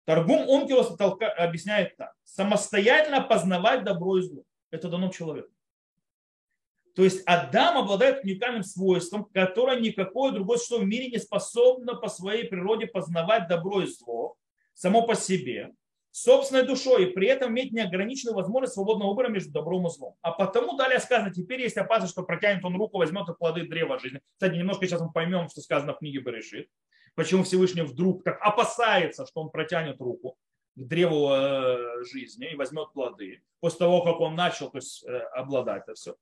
[0.06, 0.95] Торгум Онкилос
[1.38, 2.13] объясняет так.
[2.24, 4.43] Самостоятельно познавать добро и зло.
[4.71, 5.52] Это дано человеку.
[6.95, 12.10] То есть Адам обладает уникальным свойством, которое никакое другое существо в мире не способно по
[12.10, 14.36] своей природе познавать добро и зло
[14.74, 15.71] само по себе
[16.12, 20.15] собственной душой и при этом иметь неограниченную возможность свободного выбора между добром и злом.
[20.21, 23.97] А потому далее сказано, теперь есть опасность, что протянет он руку, возьмет и плоды древа
[24.00, 24.21] жизни.
[24.34, 26.69] Кстати, немножко сейчас мы поймем, что сказано в книге Берешит.
[27.15, 30.38] Почему Всевышний вдруг так опасается, что он протянет руку
[30.76, 35.17] к древу э, жизни и возьмет плоды после того, как он начал то есть, э,
[35.34, 36.15] обладать это все.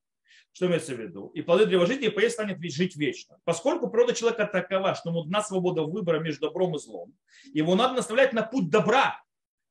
[0.52, 1.28] Что имеется в виду?
[1.28, 3.38] И плоды древа жизни, и поесть станет жить вечно.
[3.44, 7.14] Поскольку природа человека такова, что ему дана свобода выбора между добром и злом,
[7.52, 9.22] его надо наставлять на путь добра,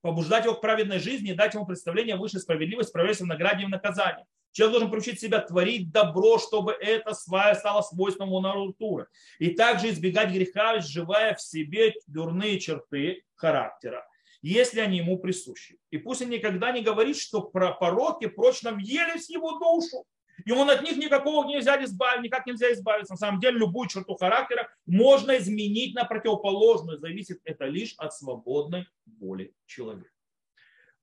[0.01, 3.65] побуждать его к праведной жизни и дать ему представление высшей справедливости, справедливости в награде и
[3.65, 4.25] в наказании.
[4.51, 9.07] Человек должен приучить себя творить добро, чтобы это стало свойством его натуры.
[9.37, 14.07] И также избегать греха, изживая в себе дурные черты характера,
[14.41, 15.77] если они ему присущи.
[15.91, 20.05] И пусть он никогда не говорит, что про пороки прочно въелись в его душу,
[20.49, 23.13] и он от них никакого нельзя избавить, никак нельзя избавиться.
[23.13, 26.97] На самом деле любую черту характера можно изменить на противоположную.
[26.97, 30.09] Зависит это лишь от свободной воли человека.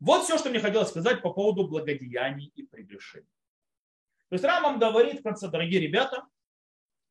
[0.01, 3.29] Вот все, что мне хотелось сказать по поводу благодеяний и прегрешений.
[4.31, 6.27] То есть Рамам говорит в конце, дорогие ребята,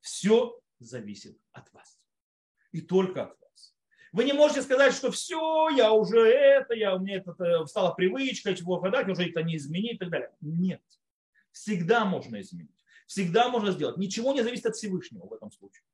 [0.02, 1.98] все зависит от вас.
[2.74, 3.76] И только от вас.
[4.12, 7.94] Вы не можете сказать, что все, я уже это, я, у меня это э, стала
[7.94, 10.32] привычка, чего подать, уже это не изменить и так далее.
[10.42, 10.82] Нет.
[11.56, 12.84] Всегда можно изменить.
[13.08, 13.96] Всегда можно сделать.
[13.96, 15.86] Ничего не зависит от Всевышнего в этом случае.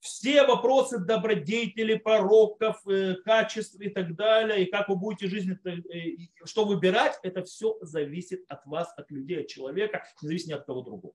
[0.00, 6.44] Все вопросы добродетелей, пороков, э, качеств и так далее, и как вы будете жизнь, э,
[6.44, 10.66] что выбирать, это все зависит от вас, от людей, от человека, не зависит ни от
[10.66, 11.14] кого другого.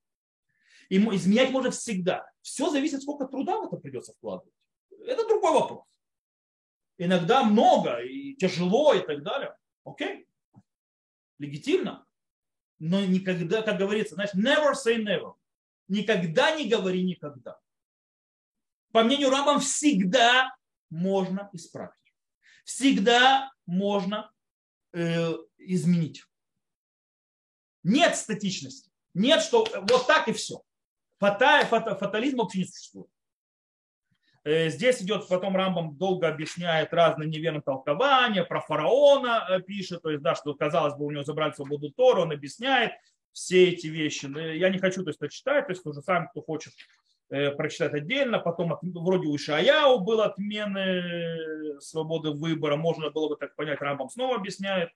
[0.88, 2.26] И изменять можно всегда.
[2.42, 4.54] Все зависит, сколько труда в это придется вкладывать.
[5.06, 5.84] Это другой вопрос.
[6.98, 9.58] Иногда много и тяжело и так далее.
[9.84, 10.26] Окей.
[11.38, 12.06] Легитимно
[12.86, 15.36] но никогда, как говорится, знаешь, never say never.
[15.88, 17.58] Никогда не говори никогда.
[18.92, 20.54] По мнению Рамбам, всегда
[20.90, 21.94] можно исправить.
[22.66, 24.34] Всегда можно
[24.92, 26.26] э, изменить.
[27.84, 28.92] Нет статичности.
[29.14, 30.62] Нет, что вот так и все.
[31.20, 33.10] Фата, фата, фатализм вообще не существует.
[34.46, 40.10] Э, здесь идет, потом Рамбам долго объясняет разные неверные толкования, про фараона э, пишет, то
[40.10, 42.92] есть, да, что, казалось бы, у него забрали свободу Тора, он объясняет
[43.32, 44.26] все эти вещи.
[44.58, 46.74] Я не хочу, то есть, это читать, то есть, уже сам, кто хочет
[47.30, 53.56] э, прочитать отдельно, потом вроде у Ишаяу был отмены свободы выбора, можно было бы так
[53.56, 54.90] понять, Рамбам снова объясняет.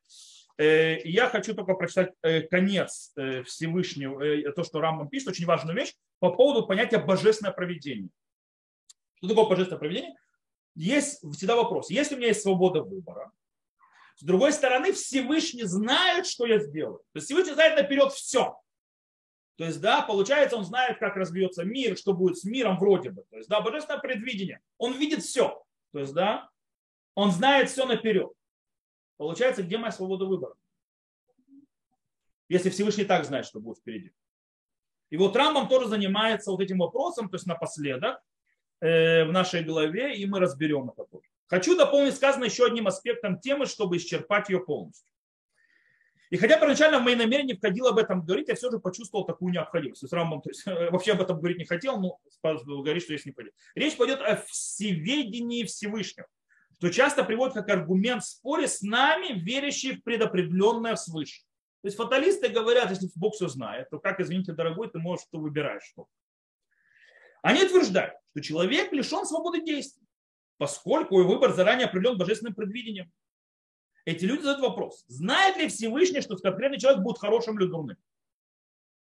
[0.60, 2.14] Я хочу только прочитать
[2.50, 3.14] конец
[3.46, 8.10] Всевышнего, то, что Рамбам пишет, очень важную вещь по поводу понятия божественное проведение.
[9.18, 10.16] Что такое божественное проведение?
[10.76, 11.90] Есть всегда вопрос.
[11.90, 13.32] Если у меня есть свобода выбора,
[14.16, 17.00] с другой стороны, Всевышний знает, что я сделаю.
[17.14, 18.60] То есть Всевышний знает наперед все.
[19.58, 23.24] То есть, да, получается, он знает, как развьется мир, что будет с миром вроде бы.
[23.30, 24.62] То есть, да, божественное предвидение.
[24.78, 25.64] Он видит все.
[25.94, 26.50] То есть, да,
[27.16, 28.32] он знает все наперед.
[29.18, 30.54] Получается, где моя свобода выбора?
[32.50, 34.14] Если Всевышний так знает, что будет впереди.
[35.10, 38.22] И вот Рамбам тоже занимается вот этим вопросом, то есть напоследок
[38.80, 41.28] в нашей голове, и мы разберем это тоже.
[41.48, 45.12] Хочу дополнить сказанное еще одним аспектом темы, чтобы исчерпать ее полностью.
[46.30, 49.54] И хотя первоначально в мои намерения входило об этом говорить, я все же почувствовал такую
[49.54, 50.02] необходимость.
[50.02, 52.20] То есть то есть, вообще об этом говорить не хотел, но
[52.66, 53.54] говорит, что есть не пойдет.
[53.76, 56.28] Речь пойдет о всеведении Всевышнего
[56.78, 61.42] что часто приводит как аргумент в споре с нами, верящие в предопределенное свыше.
[61.82, 65.40] То есть фаталисты говорят, если Бог все знает, то как, извините, дорогой, ты можешь, что
[65.40, 66.08] выбираешь что.
[67.48, 70.06] Они утверждают, что человек лишен свободы действий,
[70.58, 73.10] поскольку его выбор заранее определен божественным предвидением.
[74.04, 77.96] Эти люди задают вопрос, знает ли Всевышний, что конкретный человек будет хорошим или дурным?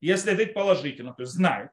[0.02, 1.70] Если это положительно, то есть знает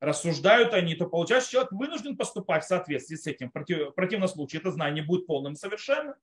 [0.00, 3.52] рассуждают они, то получается, человек вынужден поступать в соответствии с этим.
[3.52, 6.16] В противном случае это знание будет полным и совершенным.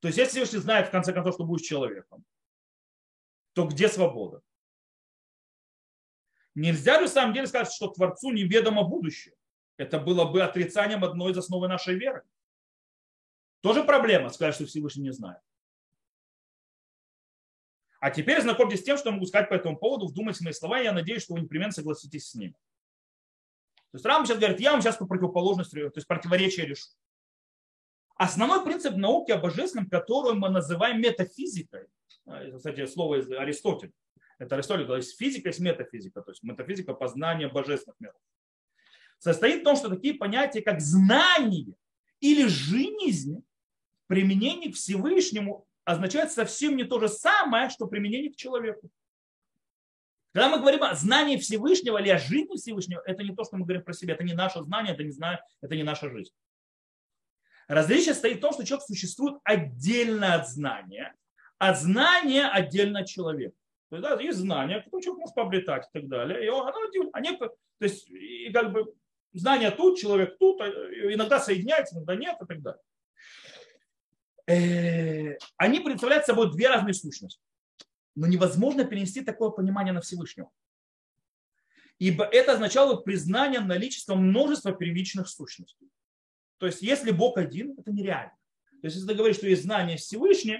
[0.00, 2.24] То есть, если Всевышний знает, в конце концов, что будешь человеком,
[3.52, 4.40] то где свобода?
[6.54, 9.34] Нельзя же в самом деле сказать, что Творцу неведомо будущее.
[9.76, 12.22] Это было бы отрицанием одной из основы нашей веры.
[13.60, 15.40] Тоже проблема сказать, что Всевышний не знает.
[17.98, 20.78] А теперь знакомьтесь с тем, что я могу сказать по этому поводу, вдумайте мои слова,
[20.78, 22.52] и я надеюсь, что вы непременно согласитесь с ними.
[23.90, 26.90] То есть Рам сейчас говорит, я вам сейчас по противоположности, то есть противоречие решу.
[28.16, 31.86] Основной принцип науки о божественном, который мы называем метафизикой,
[32.26, 33.92] а, кстати, слово из Аристотеля,
[34.44, 38.20] это Аристотель, то есть физика есть метафизика, то есть метафизика познания божественных миров,
[39.18, 41.74] состоит в том, что такие понятия, как знание
[42.20, 43.44] или жизнь,
[44.06, 48.90] применение к Всевышнему означает совсем не то же самое, что применение к человеку.
[50.32, 53.64] Когда мы говорим о знании Всевышнего или о жизни Всевышнего, это не то, что мы
[53.64, 56.32] говорим про себя, это не наше знание, это не, знаю, это не наша жизнь.
[57.68, 61.14] Различие стоит в том, что человек существует отдельно от знания,
[61.58, 63.54] а знание отдельно от человека.
[63.94, 66.44] То есть, да, есть знание, кто человек может пообретать и так далее.
[66.44, 67.10] И оно отдельно.
[67.12, 68.92] Они, то есть, и как бы
[69.32, 72.82] знание тут, человек тут, а, иногда соединяется, иногда нет и так далее.
[74.48, 77.40] Э, они представляют собой две разные сущности.
[78.16, 80.50] Но невозможно перенести такое понимание на Всевышнего.
[82.00, 85.88] Ибо это означало признание наличия множества первичных сущностей.
[86.58, 88.36] То есть, если Бог один, это нереально.
[88.80, 90.58] То есть, если ты говоришь, что есть знание Всевышнего,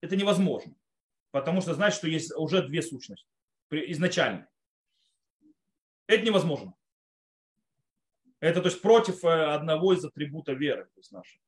[0.00, 0.76] это невозможно.
[1.30, 3.28] Потому что значит, что есть уже две сущности
[3.70, 4.48] изначально.
[6.06, 6.74] Это невозможно.
[8.40, 11.40] Это то есть против э, одного из атрибутов веры то есть нашей.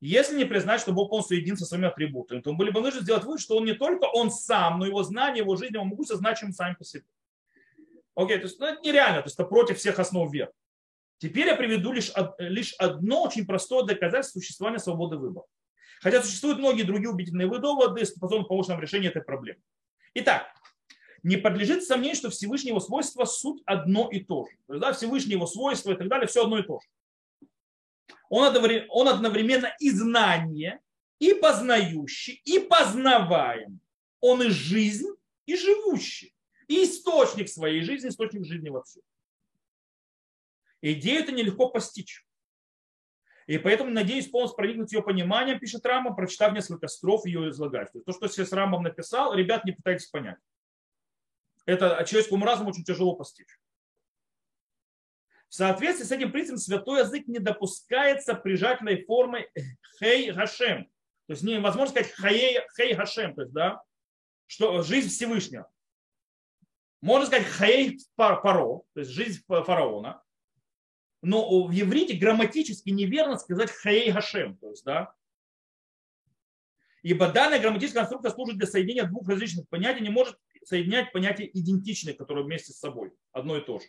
[0.00, 3.00] Если не признать, что Бог полностью един со своими атрибутами, то мы были бы нужно
[3.00, 6.06] сделать вывод, что он не только он сам, но его знание, его жизнь, его могут
[6.08, 7.06] значимы сами по себе.
[8.14, 10.52] Окей, то есть ну, это нереально, то есть это против всех основ веры.
[11.18, 15.46] Теперь я приведу лишь, лишь одно очень простое доказательство существования свободы выбора.
[16.00, 19.60] Хотя существуют многие другие убедительные доводы, способные помочь нам в этой проблемы.
[20.14, 20.46] Итак,
[21.22, 24.56] не подлежит сомнению, что Всевышнего его свойства суть одно и то же.
[24.66, 26.88] То есть, да, Всевышнее его свойства и так далее, все одно и то же
[28.28, 30.80] он одновременно и знание,
[31.18, 33.80] и познающий, и познаваем.
[34.20, 35.08] Он и жизнь,
[35.46, 36.34] и живущий.
[36.68, 39.00] И источник своей жизни, источник жизни вообще.
[40.82, 42.26] Идею это нелегко постичь.
[43.46, 47.90] И поэтому, надеюсь, полностью проникнуть ее пониманием, пишет Рамбам, прочитав несколько строф ее излагать.
[48.04, 50.38] То, что сейчас Рамбам написал, ребят, не пытайтесь понять.
[51.64, 53.58] Это человеческому разуму очень тяжело постичь.
[55.48, 59.48] В соответствии с этим принципом святой язык не допускается прижательной формой
[59.98, 60.84] хей гашем.
[61.26, 63.80] То есть невозможно сказать хей, хей гашем, то есть, да,
[64.46, 65.70] что жизнь Всевышнего.
[67.00, 70.22] Можно сказать хей паро, то есть жизнь фараона.
[71.26, 75.12] Но в еврите грамматически неверно сказать хей гашем, то есть, да,
[77.02, 82.14] Ибо данная грамматическая конструкция служит для соединения двух различных понятий, не может соединять понятия идентичные,
[82.14, 83.86] которые вместе с собой, одно и то же.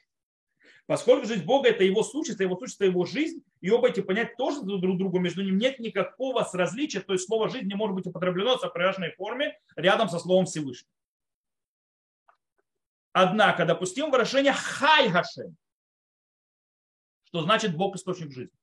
[0.87, 4.61] Поскольку жизнь Бога– это его существо, его существо– его жизнь, и оба эти понять тоже
[4.61, 8.57] друг другу, между ними нет никакого различия, то есть слово «жизнь» не может быть употреблено
[8.57, 10.89] в сопряженной форме рядом со словом Всевышний.
[13.13, 15.55] Однако допустим выражение «хай Хашем».
[17.27, 18.57] Что значит Бог источник жизни.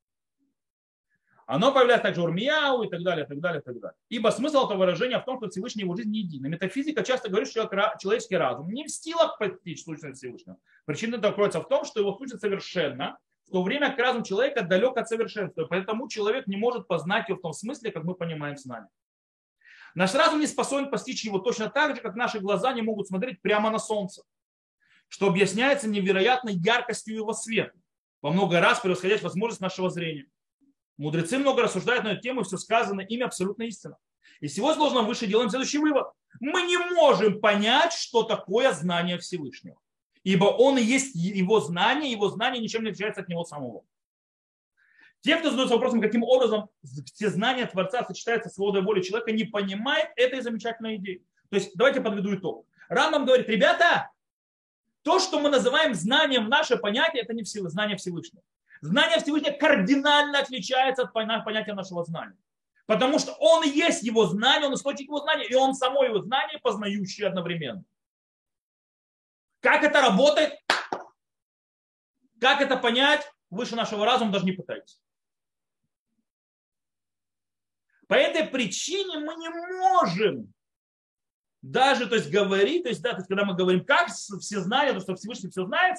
[1.47, 3.95] Оно появляется также Урмияу и так далее, и так далее, и так далее.
[4.09, 6.47] Ибо смысл этого выражения в том, что Всевышний его жизнь не едина.
[6.47, 10.57] Метафизика часто говорит, что человеческий разум не в силах постичь сущность Всевышнего.
[10.85, 14.63] Причина этого кроется в том, что его сущность совершенно, в то время как разум человека
[14.63, 15.65] далек от совершенства.
[15.65, 18.89] Поэтому человек не может познать его в том смысле, как мы понимаем знание.
[19.93, 23.39] Наш разум не способен постичь его точно так же, как наши глаза не могут смотреть
[23.43, 24.23] прямо на солнце,
[25.09, 27.77] что объясняется невероятной яркостью его света,
[28.25, 30.25] во много раз превосходящей возможность нашего зрения.
[30.97, 33.97] Мудрецы много рассуждают на эту тему, и все сказано ими абсолютно истина.
[34.39, 36.07] И сегодня сложном выше делаем следующий вывод.
[36.39, 39.77] Мы не можем понять, что такое знание Всевышнего.
[40.23, 43.83] Ибо он и есть его знание, его знание ничем не отличается от него самого.
[45.21, 46.69] Те, кто задается вопросом, каким образом
[47.13, 51.23] все знания Творца сочетаются с свободой воли человека, не понимает этой замечательной идеи.
[51.51, 52.65] То есть давайте подведу итог.
[52.89, 54.09] Рамбам говорит, ребята,
[55.05, 58.43] то, что мы называем знанием, наше понятие, это не знание Всевышнего.
[58.81, 62.35] Знание Всевышнего кардинально отличается от понятия нашего знания.
[62.87, 66.21] Потому что он и есть его знание, он источник его знания, и он само его
[66.21, 67.83] знание, познающий одновременно.
[69.59, 70.53] Как это работает?
[72.41, 73.31] Как это понять?
[73.51, 74.99] Выше нашего разума даже не пытайтесь.
[78.07, 80.51] По этой причине мы не можем
[81.65, 84.97] даже, то есть, говорить, то есть, да, то есть, когда мы говорим, как все знают,
[84.97, 85.97] то, что Всевышний все знает,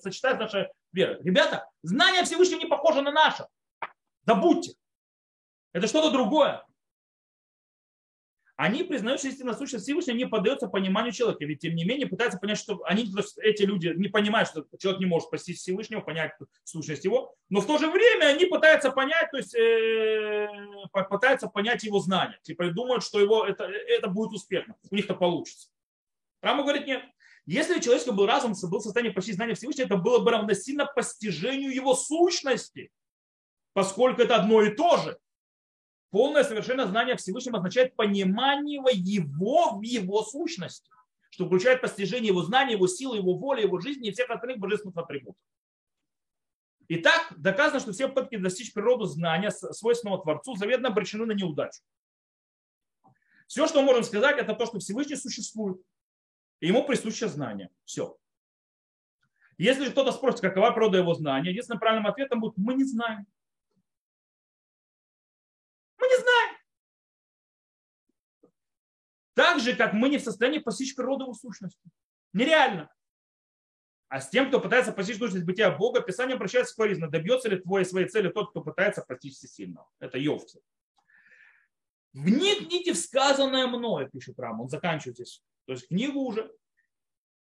[0.00, 1.18] сочетает наша вера.
[1.22, 3.46] Ребята, знание Всевышнего не похоже на наше.
[4.26, 4.74] Забудьте.
[5.72, 6.64] Это что-то другое.
[8.60, 11.46] Они признают, что истинная сущность Всевышнего не поддается пониманию человека.
[11.46, 14.66] Ведь, тем не менее, пытаются понять, что они, то есть, эти люди не понимают, что
[14.78, 16.32] человек не может постичь Всевышнего, понять
[16.64, 17.34] сущность его.
[17.48, 20.46] Но в то же время они пытаются понять, то есть, э,
[20.92, 22.38] пытаются понять его знания.
[22.42, 24.76] Типа, думают, что его, это, это будет успешно.
[24.90, 25.70] У них это получится.
[26.42, 27.02] Рама говорит, нет.
[27.46, 31.74] Если человеческий был разум, был в состоянии почти знания Всевышнего, это было бы равносильно постижению
[31.74, 32.92] его сущности,
[33.72, 35.18] поскольку это одно и то же.
[36.10, 40.90] Полное совершенное знание Всевышнего означает понимание его в его сущности,
[41.30, 44.96] что включает постижение его знания, его силы, его воли, его жизни и всех остальных божественных
[44.96, 45.40] атрибутов.
[46.88, 51.80] Итак, доказано, что все попытки достичь природу знания, свойственного Творцу, заведомо обречены на неудачу.
[53.46, 55.80] Все, что мы можем сказать, это то, что Всевышний существует,
[56.58, 57.70] и ему присуще знание.
[57.84, 58.16] Все.
[59.58, 63.26] Если кто-то спросит, какова природа его знания, единственным правильным ответом будет «мы не знаем».
[66.10, 66.56] Не знаем.
[69.34, 71.80] Так же, как мы не в состоянии постичь природу его сущности.
[72.32, 72.92] Нереально.
[74.08, 77.08] А с тем, кто пытается постичь сущность бытия Бога, Писание обращается к Фаризну.
[77.08, 79.88] Добьется ли твоей своей цели тот, кто пытается постичь всесильного?
[80.00, 80.60] Это Йовцы.
[82.12, 84.60] Вникните в сказанное мною, пишет Рам.
[84.60, 85.42] Он заканчивает здесь.
[85.66, 86.52] То есть книгу уже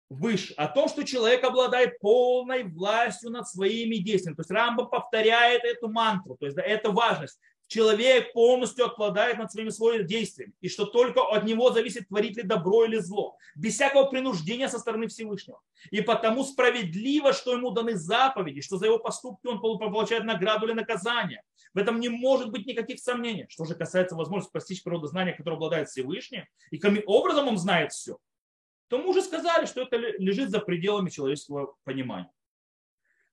[0.10, 4.36] выше, о том, что человек обладает полной властью над своими действиями.
[4.36, 9.52] То есть Рамба повторяет эту мантру, то есть да, это важность человек полностью обладает над
[9.52, 13.74] своими своими действиями, и что только от него зависит, творить ли добро или зло, без
[13.74, 15.62] всякого принуждения со стороны Всевышнего.
[15.92, 20.74] И потому справедливо, что ему даны заповеди, что за его поступки он получает награду или
[20.74, 21.44] наказание.
[21.74, 23.46] В этом не может быть никаких сомнений.
[23.50, 27.92] Что же касается возможности постичь природу знания, которое обладает Всевышний, и каким образом он знает
[27.92, 28.18] все,
[28.88, 32.30] то мы уже сказали, что это лежит за пределами человеческого понимания.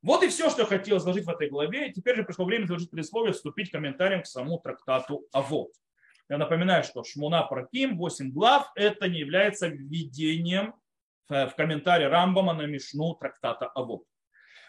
[0.02, 1.92] Вот и все, что я хотел изложить в этой главе.
[1.92, 5.72] Теперь же пришло время заложить предисловие, вступить комментарием к самому трактату Авод.
[6.28, 10.74] Я напоминаю, что Шмуна Параким, 8 глав, это не является введением
[11.28, 14.04] в комментарии Рамбама на Мишну трактата Авод.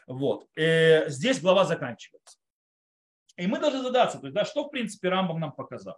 [0.07, 0.47] Вот.
[0.55, 2.37] И э, здесь глава заканчивается.
[3.37, 5.97] И мы должны задаться, то есть, да, что в принципе Рамбам нам показал.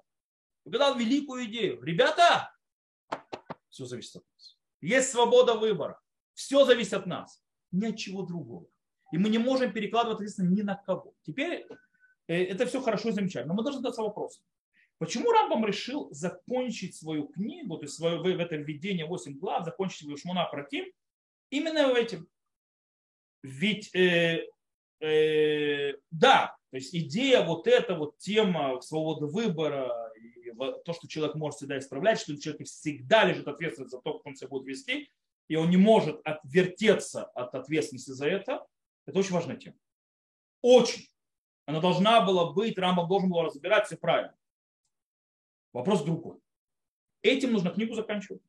[0.63, 1.81] Показал великую идею.
[1.81, 2.51] Ребята,
[3.69, 4.57] все зависит от нас.
[4.81, 5.99] Есть свобода выбора.
[6.33, 7.43] Все зависит от нас.
[7.71, 8.67] Ни от чего другого.
[9.11, 11.13] И мы не можем перекладывать ответственность ни на кого.
[11.23, 11.65] Теперь
[12.27, 13.53] э, это все хорошо и замечательно.
[13.53, 14.43] Но мы должны задаться вопросом.
[14.97, 19.99] Почему Рамбам решил закончить свою книгу, то есть свое, в этом введение 8 глав, закончить
[19.99, 20.85] свою Шмуна Пратим,
[21.49, 22.27] именно этим?
[23.43, 24.47] Ведь, э,
[25.01, 30.51] э, да, то есть идея вот эта вот тема свободы выбора, и
[30.83, 34.35] то, что человек может всегда исправлять, что человек всегда лежит ответственность за то, как он
[34.35, 35.09] себя будет вести,
[35.47, 38.65] и он не может отвертеться от ответственности за это,
[39.05, 39.77] это очень важная тема.
[40.61, 41.07] Очень.
[41.65, 44.35] Она должна была быть, Рамбам должен был разбирать все правильно.
[45.73, 46.37] Вопрос другой.
[47.21, 48.41] Этим нужно книгу заканчивать.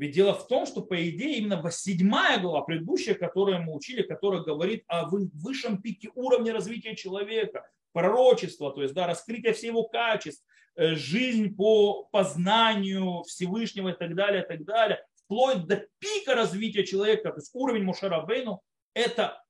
[0.00, 4.40] Ведь дело в том, что, по идее, именно седьмая глава, предыдущая, которую мы учили, которая
[4.40, 10.42] говорит о высшем пике уровня развития человека, пророчество, то есть да, раскрытие всех его качеств,
[10.76, 16.86] э, жизнь по познанию Всевышнего и так далее, и так далее, вплоть до пика развития
[16.86, 18.62] человека, то есть уровень Мушарабейну,
[18.94, 19.42] это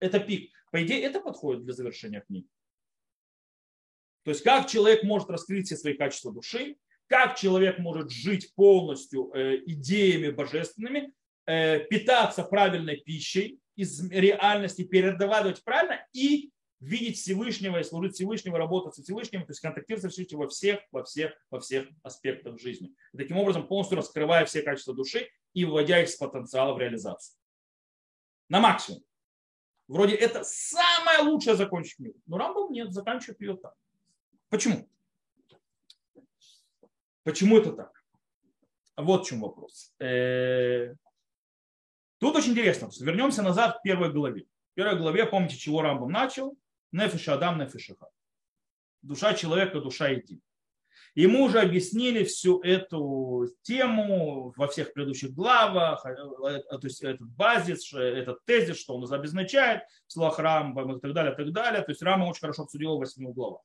[0.00, 0.50] это пик.
[0.70, 2.48] По идее, это подходит для завершения книги.
[4.24, 6.76] То есть как человек может раскрыть все свои качества души,
[7.06, 11.12] как человек может жить полностью э, идеями божественными,
[11.46, 18.94] э, питаться правильной пищей из реальности, передавать правильно и видеть Всевышнего и служить Всевышнему, работать
[18.94, 22.94] со Всевышним, то есть контактировать со Всевышним во всех, во всех, во всех аспектах жизни.
[23.12, 27.36] И таким образом полностью раскрывая все качества души и выводя их с потенциала в реализацию.
[28.48, 29.02] На максимум.
[29.90, 32.14] Вроде это самое лучшее закончить книгу.
[32.26, 33.74] Но Рамбам нет, заканчивает ее так.
[34.48, 34.88] Почему?
[37.24, 38.04] Почему это так?
[38.96, 39.92] Вот в чем вопрос.
[39.98, 40.94] Э,
[42.18, 42.88] тут очень интересно.
[43.00, 44.44] Вернемся назад к первой главе.
[44.70, 46.56] В первой главе, помните, чего Рамбам начал?
[46.92, 47.90] Нефиш Адам, нефиш
[49.02, 50.40] Душа человека, душа идти.
[51.14, 57.28] Ему уже объяснили всю эту тему во всех предыдущих главах, э, э, то есть этот
[57.28, 61.82] базис, этот тезис, что он обозначает в словах Рамбам и так далее, и так далее.
[61.82, 63.62] То есть Рамбам очень хорошо обсудил в восьми главах.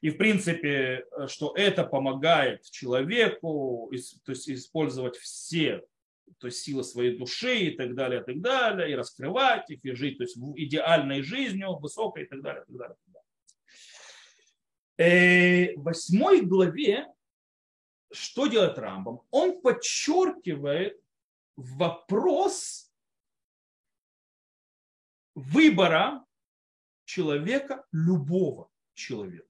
[0.00, 3.90] И в принципе, э, что это помогает человеку
[4.24, 5.82] то есть использовать все
[6.38, 9.92] то есть силы своей души и так далее, и так далее, и раскрывать их, и
[9.92, 12.64] жить то есть, идеальной жизнью, высокой и так далее.
[12.64, 13.15] И так далее, и так далее.
[14.98, 17.06] Э, восьмой главе
[18.12, 19.20] что делает Рамбам?
[19.30, 21.00] Он подчеркивает
[21.56, 22.90] вопрос
[25.34, 26.24] выбора
[27.04, 29.46] человека, любого человека.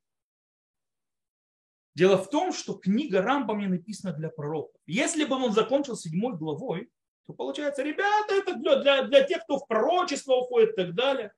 [1.95, 4.81] Дело в том, что книга Рамбам не написана для пророков.
[4.87, 6.91] Если бы он закончил седьмой главой,
[7.27, 11.33] то получается, ребята, это для, для, для тех, кто в пророчество уходит и так далее.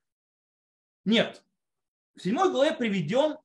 [1.04, 1.44] Нет.
[2.16, 3.36] В седьмой главе приведен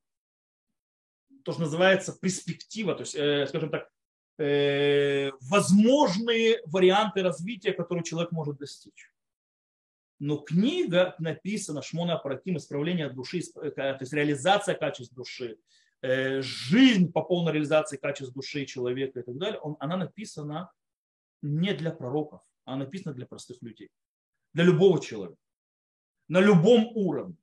[1.44, 3.90] то, что называется перспектива, то есть, э, скажем так,
[4.40, 9.12] э, возможные варианты развития, которые человек может достичь.
[10.20, 15.58] Но книга написана Шмона Апаратим, исправление души, э, то есть реализация качеств души,
[16.04, 20.70] Э, жизнь по полной реализации качеств души человека и так далее, он, она написана
[21.42, 23.90] не для пророков, а написана для простых людей,
[24.54, 25.40] для любого человека,
[26.28, 27.38] на любом уровне.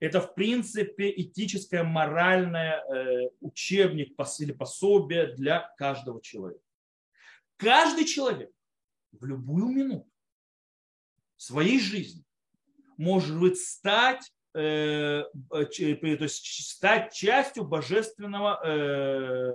[0.00, 6.60] Это, в принципе, этическое, моральное э, учебник или пособие для каждого человека.
[7.56, 8.50] Каждый человек
[9.12, 10.10] в любую минуту
[11.36, 12.24] своей жизни
[12.96, 19.52] может стать Э, э, то есть стать частью божественного, э,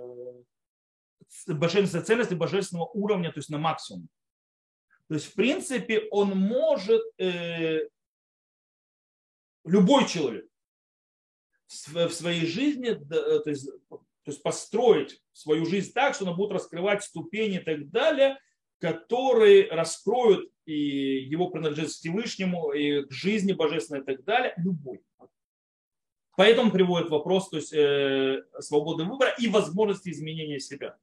[1.46, 4.08] божественной ценности, божественного уровня, то есть на максимум.
[5.08, 7.02] То есть, в принципе, он может,
[9.64, 10.46] любой человек
[11.68, 17.04] в своей жизни, то есть, то есть построить свою жизнь так, что она будет раскрывать
[17.04, 18.38] ступени и так далее,
[18.78, 25.02] которые раскроют и его принадлежит Всевышнему, и к жизни божественной и так далее, любой.
[26.36, 30.96] Поэтому приводит вопрос то есть, э, свободы выбора и возможности изменения себя.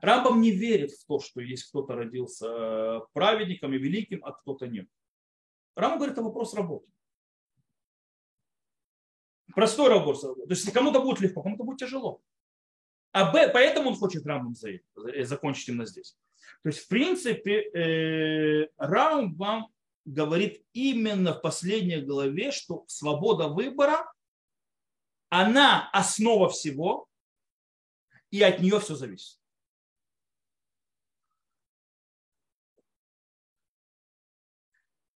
[0.00, 4.68] Рамбам не верит в то, что есть кто-то родился э, праведником и великим, а кто-то
[4.68, 4.86] нет.
[5.74, 6.86] Рамбам говорит, это вопрос работы.
[9.58, 10.20] Простой вопрос.
[10.20, 12.22] То есть кому-то будет легко, кому-то будет тяжело.
[13.10, 16.16] А Б, поэтому он хочет Рамбам э, закончить именно здесь.
[16.62, 19.66] То есть, в принципе, э, Рамбам
[20.04, 24.08] говорит именно в последней главе, что свобода выбора,
[25.28, 27.08] она основа всего,
[28.30, 29.40] и от нее все зависит.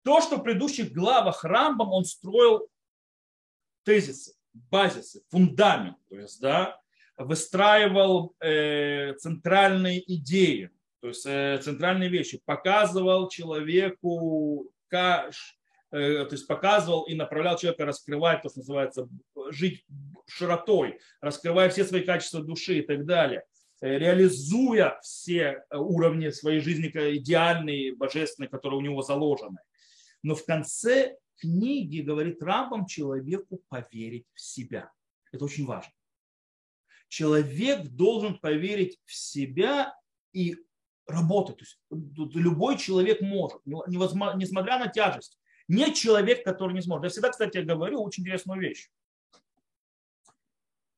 [0.04, 2.70] То, что в предыдущих главах Рамбам он строил
[3.88, 4.34] тезисы,
[4.70, 6.78] базисы, фундамент, то есть, да,
[7.16, 10.70] выстраивал э, центральные идеи,
[11.00, 15.56] то есть э, центральные вещи, показывал человеку, каш,
[15.90, 19.08] э, то есть показывал и направлял человека раскрывать, то, что называется,
[19.48, 19.86] жить
[20.26, 23.44] широтой, раскрывая все свои качества души и так далее,
[23.80, 29.60] э, реализуя все уровни своей жизни идеальные, божественные, которые у него заложены.
[30.22, 34.92] Но в конце книги говорит Рамбам человеку поверить в себя.
[35.32, 35.92] Это очень важно.
[37.08, 39.94] Человек должен поверить в себя
[40.32, 40.56] и
[41.06, 41.56] работать.
[41.56, 45.38] То есть любой человек может, несмотря на тяжесть.
[45.68, 47.04] Нет человека, который не сможет.
[47.04, 48.90] Я всегда, кстати, говорю очень интересную вещь.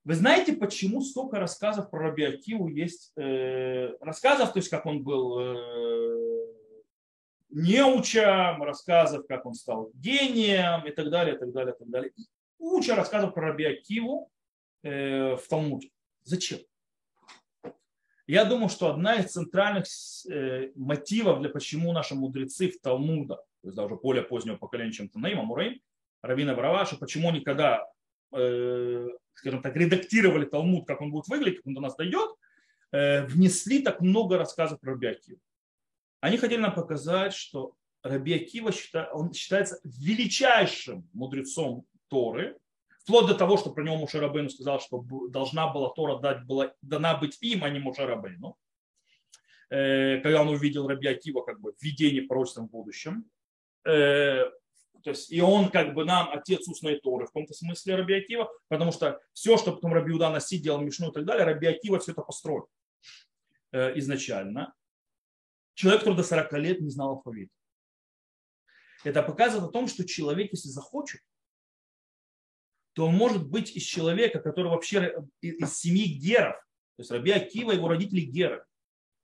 [0.05, 3.13] Вы знаете, почему столько рассказов про Раби Акиву есть?
[3.17, 6.40] Э, рассказов, то есть как он был э,
[7.51, 12.13] неучем, рассказов, как он стал гением и так далее, и так далее, и так далее.
[12.17, 12.23] И
[12.59, 14.31] куча рассказов про Раби Акиву
[14.83, 15.91] э, в Талмуде.
[16.23, 16.61] Зачем?
[18.27, 19.87] Я думаю, что одна из центральных
[20.31, 25.09] э, мотивов, для почему наши мудрецы в Талмудах то есть даже более позднего поколения, чем
[25.09, 25.81] Танаим, Амураим,
[26.23, 27.87] Равина Бараваша, почему они когда,
[28.33, 32.31] э, скажем так, редактировали Талмуд, как он будет выглядеть, как он до нас дойдет,
[32.93, 35.39] э, внесли так много рассказов про Рабиакива.
[36.21, 38.73] Они хотели нам показать, что Раби Акива
[39.13, 42.59] он считается величайшим мудрецом Торы,
[43.03, 47.17] вплоть до того, что про него Мушарабейну сказал, что должна была Тора дать, была, дана
[47.17, 48.57] быть им, а не Мушарабейну.
[49.71, 53.25] Э, когда он увидел Раби Акива как бы в видении пророчеством в будущем.
[53.85, 54.45] Э,
[55.03, 58.51] то есть, и он как бы нам отец устной Торы в каком-то смысле Раби Акива,
[58.69, 61.99] потому что все, что потом Раби Уда носить, делал Мишну и так далее, Раби Акива
[61.99, 62.69] все это построил
[63.73, 64.75] э, изначально.
[65.81, 67.51] Человек, который до 40 лет не знал алфавита.
[69.03, 71.23] Это показывает о том, что человек, если захочет,
[72.93, 76.57] то он может быть из человека, который вообще из семьи геров.
[76.97, 78.63] То есть Раби Акива, его родители геры.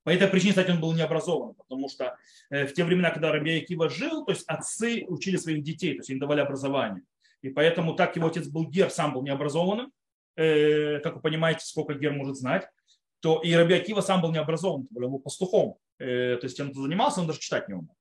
[0.03, 2.17] По этой причине, кстати, он был не образован, потому что
[2.49, 5.99] э, в те времена, когда Раби Акива жил, то есть отцы учили своих детей, то
[5.99, 7.03] есть им давали образование.
[7.43, 9.93] И поэтому так его отец был гер, сам был необразованным,
[10.37, 12.67] э, как вы понимаете, сколько гер может знать,
[13.21, 15.79] то и Раби Акива сам был необразован, он был пастухом.
[15.99, 17.97] Э, то есть тем, кто занимался, он даже читать не умел.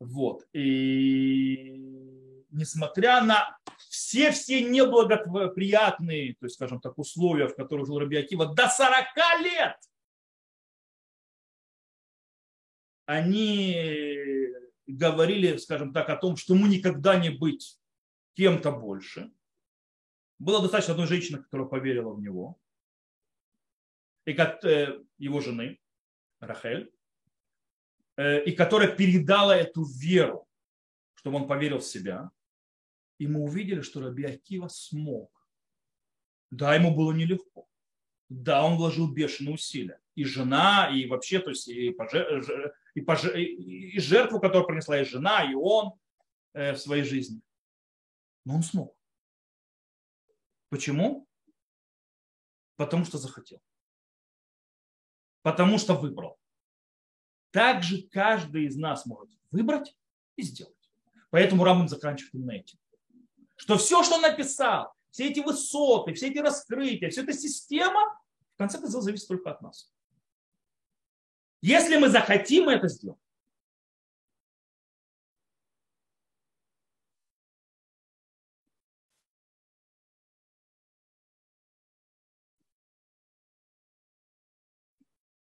[0.00, 0.44] Вот.
[0.52, 3.58] И несмотря на
[3.88, 9.06] все-все неблагоприятные, то есть, скажем так, условия, в которых жил Раби Акива до 40
[9.42, 9.76] лет,
[13.06, 14.48] они
[14.86, 17.78] говорили, скажем так, о том, что ему никогда не быть
[18.34, 19.30] кем-то больше.
[20.38, 22.58] Было достаточно одной женщины, которая поверила в него,
[24.28, 25.78] и э, его жены,
[26.40, 26.92] Рахель,
[28.18, 30.48] Э, и которая передала эту веру,
[31.14, 32.30] чтобы он поверил в себя.
[33.18, 35.30] И мы увидели, что Раби Акива смог.
[36.50, 37.68] Да, ему было нелегко.
[38.28, 40.00] Да, он вложил бешеные усилия.
[40.16, 45.04] И жена, и вообще, то есть и, пожер, и, пожер, и жертву, которую принесла и
[45.04, 45.92] жена, и он
[46.54, 47.40] э, в своей жизни.
[48.44, 48.96] Но он смог.
[50.70, 51.28] Почему?
[52.74, 53.62] Потому что захотел.
[55.42, 56.38] Потому что выбрал.
[57.50, 59.96] Также каждый из нас может выбрать
[60.36, 60.74] и сделать.
[61.30, 62.78] Поэтому Рамбам заканчивает именно этим.
[63.56, 68.20] Что все, что он написал, все эти высоты, все эти раскрытия, вся эта система,
[68.54, 69.92] в конце концов, зависит только от нас.
[71.60, 73.20] Если мы захотим, это сделаем.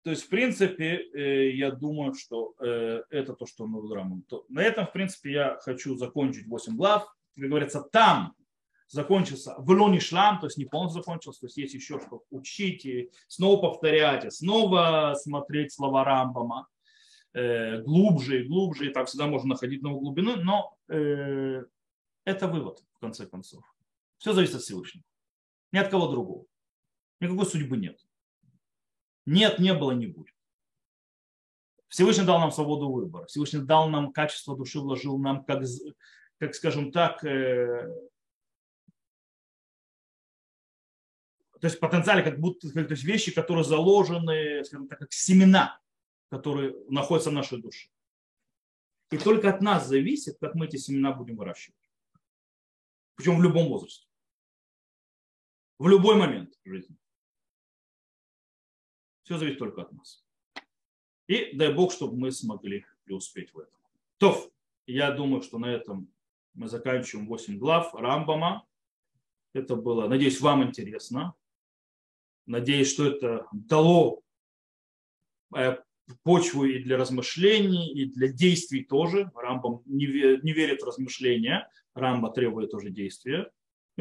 [0.04, 4.62] То есть, в принципе, э, я думаю, что э, это то, что мы в На
[4.62, 7.06] этом, в принципе, я хочу закончить 8 глав.
[7.36, 8.34] Как говорится, там
[8.88, 12.86] закончился в лоне шлам, то есть не полностью закончился, то есть есть еще что учить,
[12.86, 16.68] и снова повторять, и снова смотреть слова Рамбама
[17.34, 23.00] э, глубже и глубже, и там всегда можно находить новую глубину, но это вывод, в
[23.00, 23.64] конце концов.
[24.18, 25.04] Все зависит от Всевышнего.
[25.72, 26.45] Ни от кого другого.
[27.20, 28.00] Никакой судьбы нет.
[29.30, 30.34] Нет, не было, не будет.
[31.88, 33.28] Всевышний дал нам свободу выбора.
[33.28, 35.64] Всевышний дал нам качество души, вложил нам, как,
[36.40, 37.94] как скажем так, э,
[41.62, 45.80] то есть потенциально как будто как, то есть вещи, которые заложены, скажем так, как семена,
[46.30, 47.88] которые находятся в нашей душе.
[49.12, 51.78] И только от нас зависит, как мы эти семена будем выращивать.
[53.14, 54.08] Причем в любом возрасте.
[55.78, 56.99] В любой момент жизни.
[59.30, 60.26] Все зависит только от нас.
[61.28, 63.80] И дай Бог, чтобы мы смогли преуспеть в этом.
[64.18, 64.52] То,
[64.88, 66.12] я думаю, что на этом
[66.56, 68.66] мы заканчиваем 8 глав Рамбама.
[69.54, 71.36] Это было, надеюсь, вам интересно.
[72.48, 74.24] Надеюсь, что это дало
[75.56, 75.78] э,
[76.24, 79.32] почву и для размышлений, и для действий тоже.
[79.36, 81.70] Рамбам не верит в размышления.
[81.94, 83.52] Рамба требует тоже действия.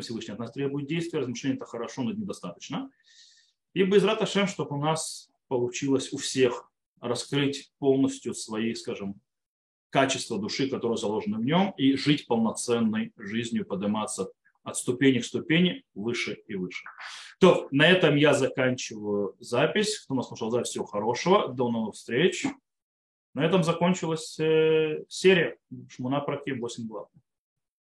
[0.01, 1.18] Всевышний от нас требует действия.
[1.18, 2.91] Размышления это хорошо, но недостаточно.
[3.79, 6.68] И без Раташем, чтобы у нас получилось у всех
[7.01, 9.20] раскрыть полностью свои, скажем,
[9.91, 14.33] качества души, которые заложены в нем, и жить полноценной жизнью, подниматься
[14.64, 16.83] от ступени к ступени выше и выше.
[17.39, 20.01] То, на этом я заканчиваю запись.
[20.01, 21.47] Кто нас слушал запись, всего хорошего.
[21.47, 22.47] До новых встреч.
[23.33, 25.57] На этом закончилась э, серия
[25.89, 27.11] Шмуна Праким 8 глав.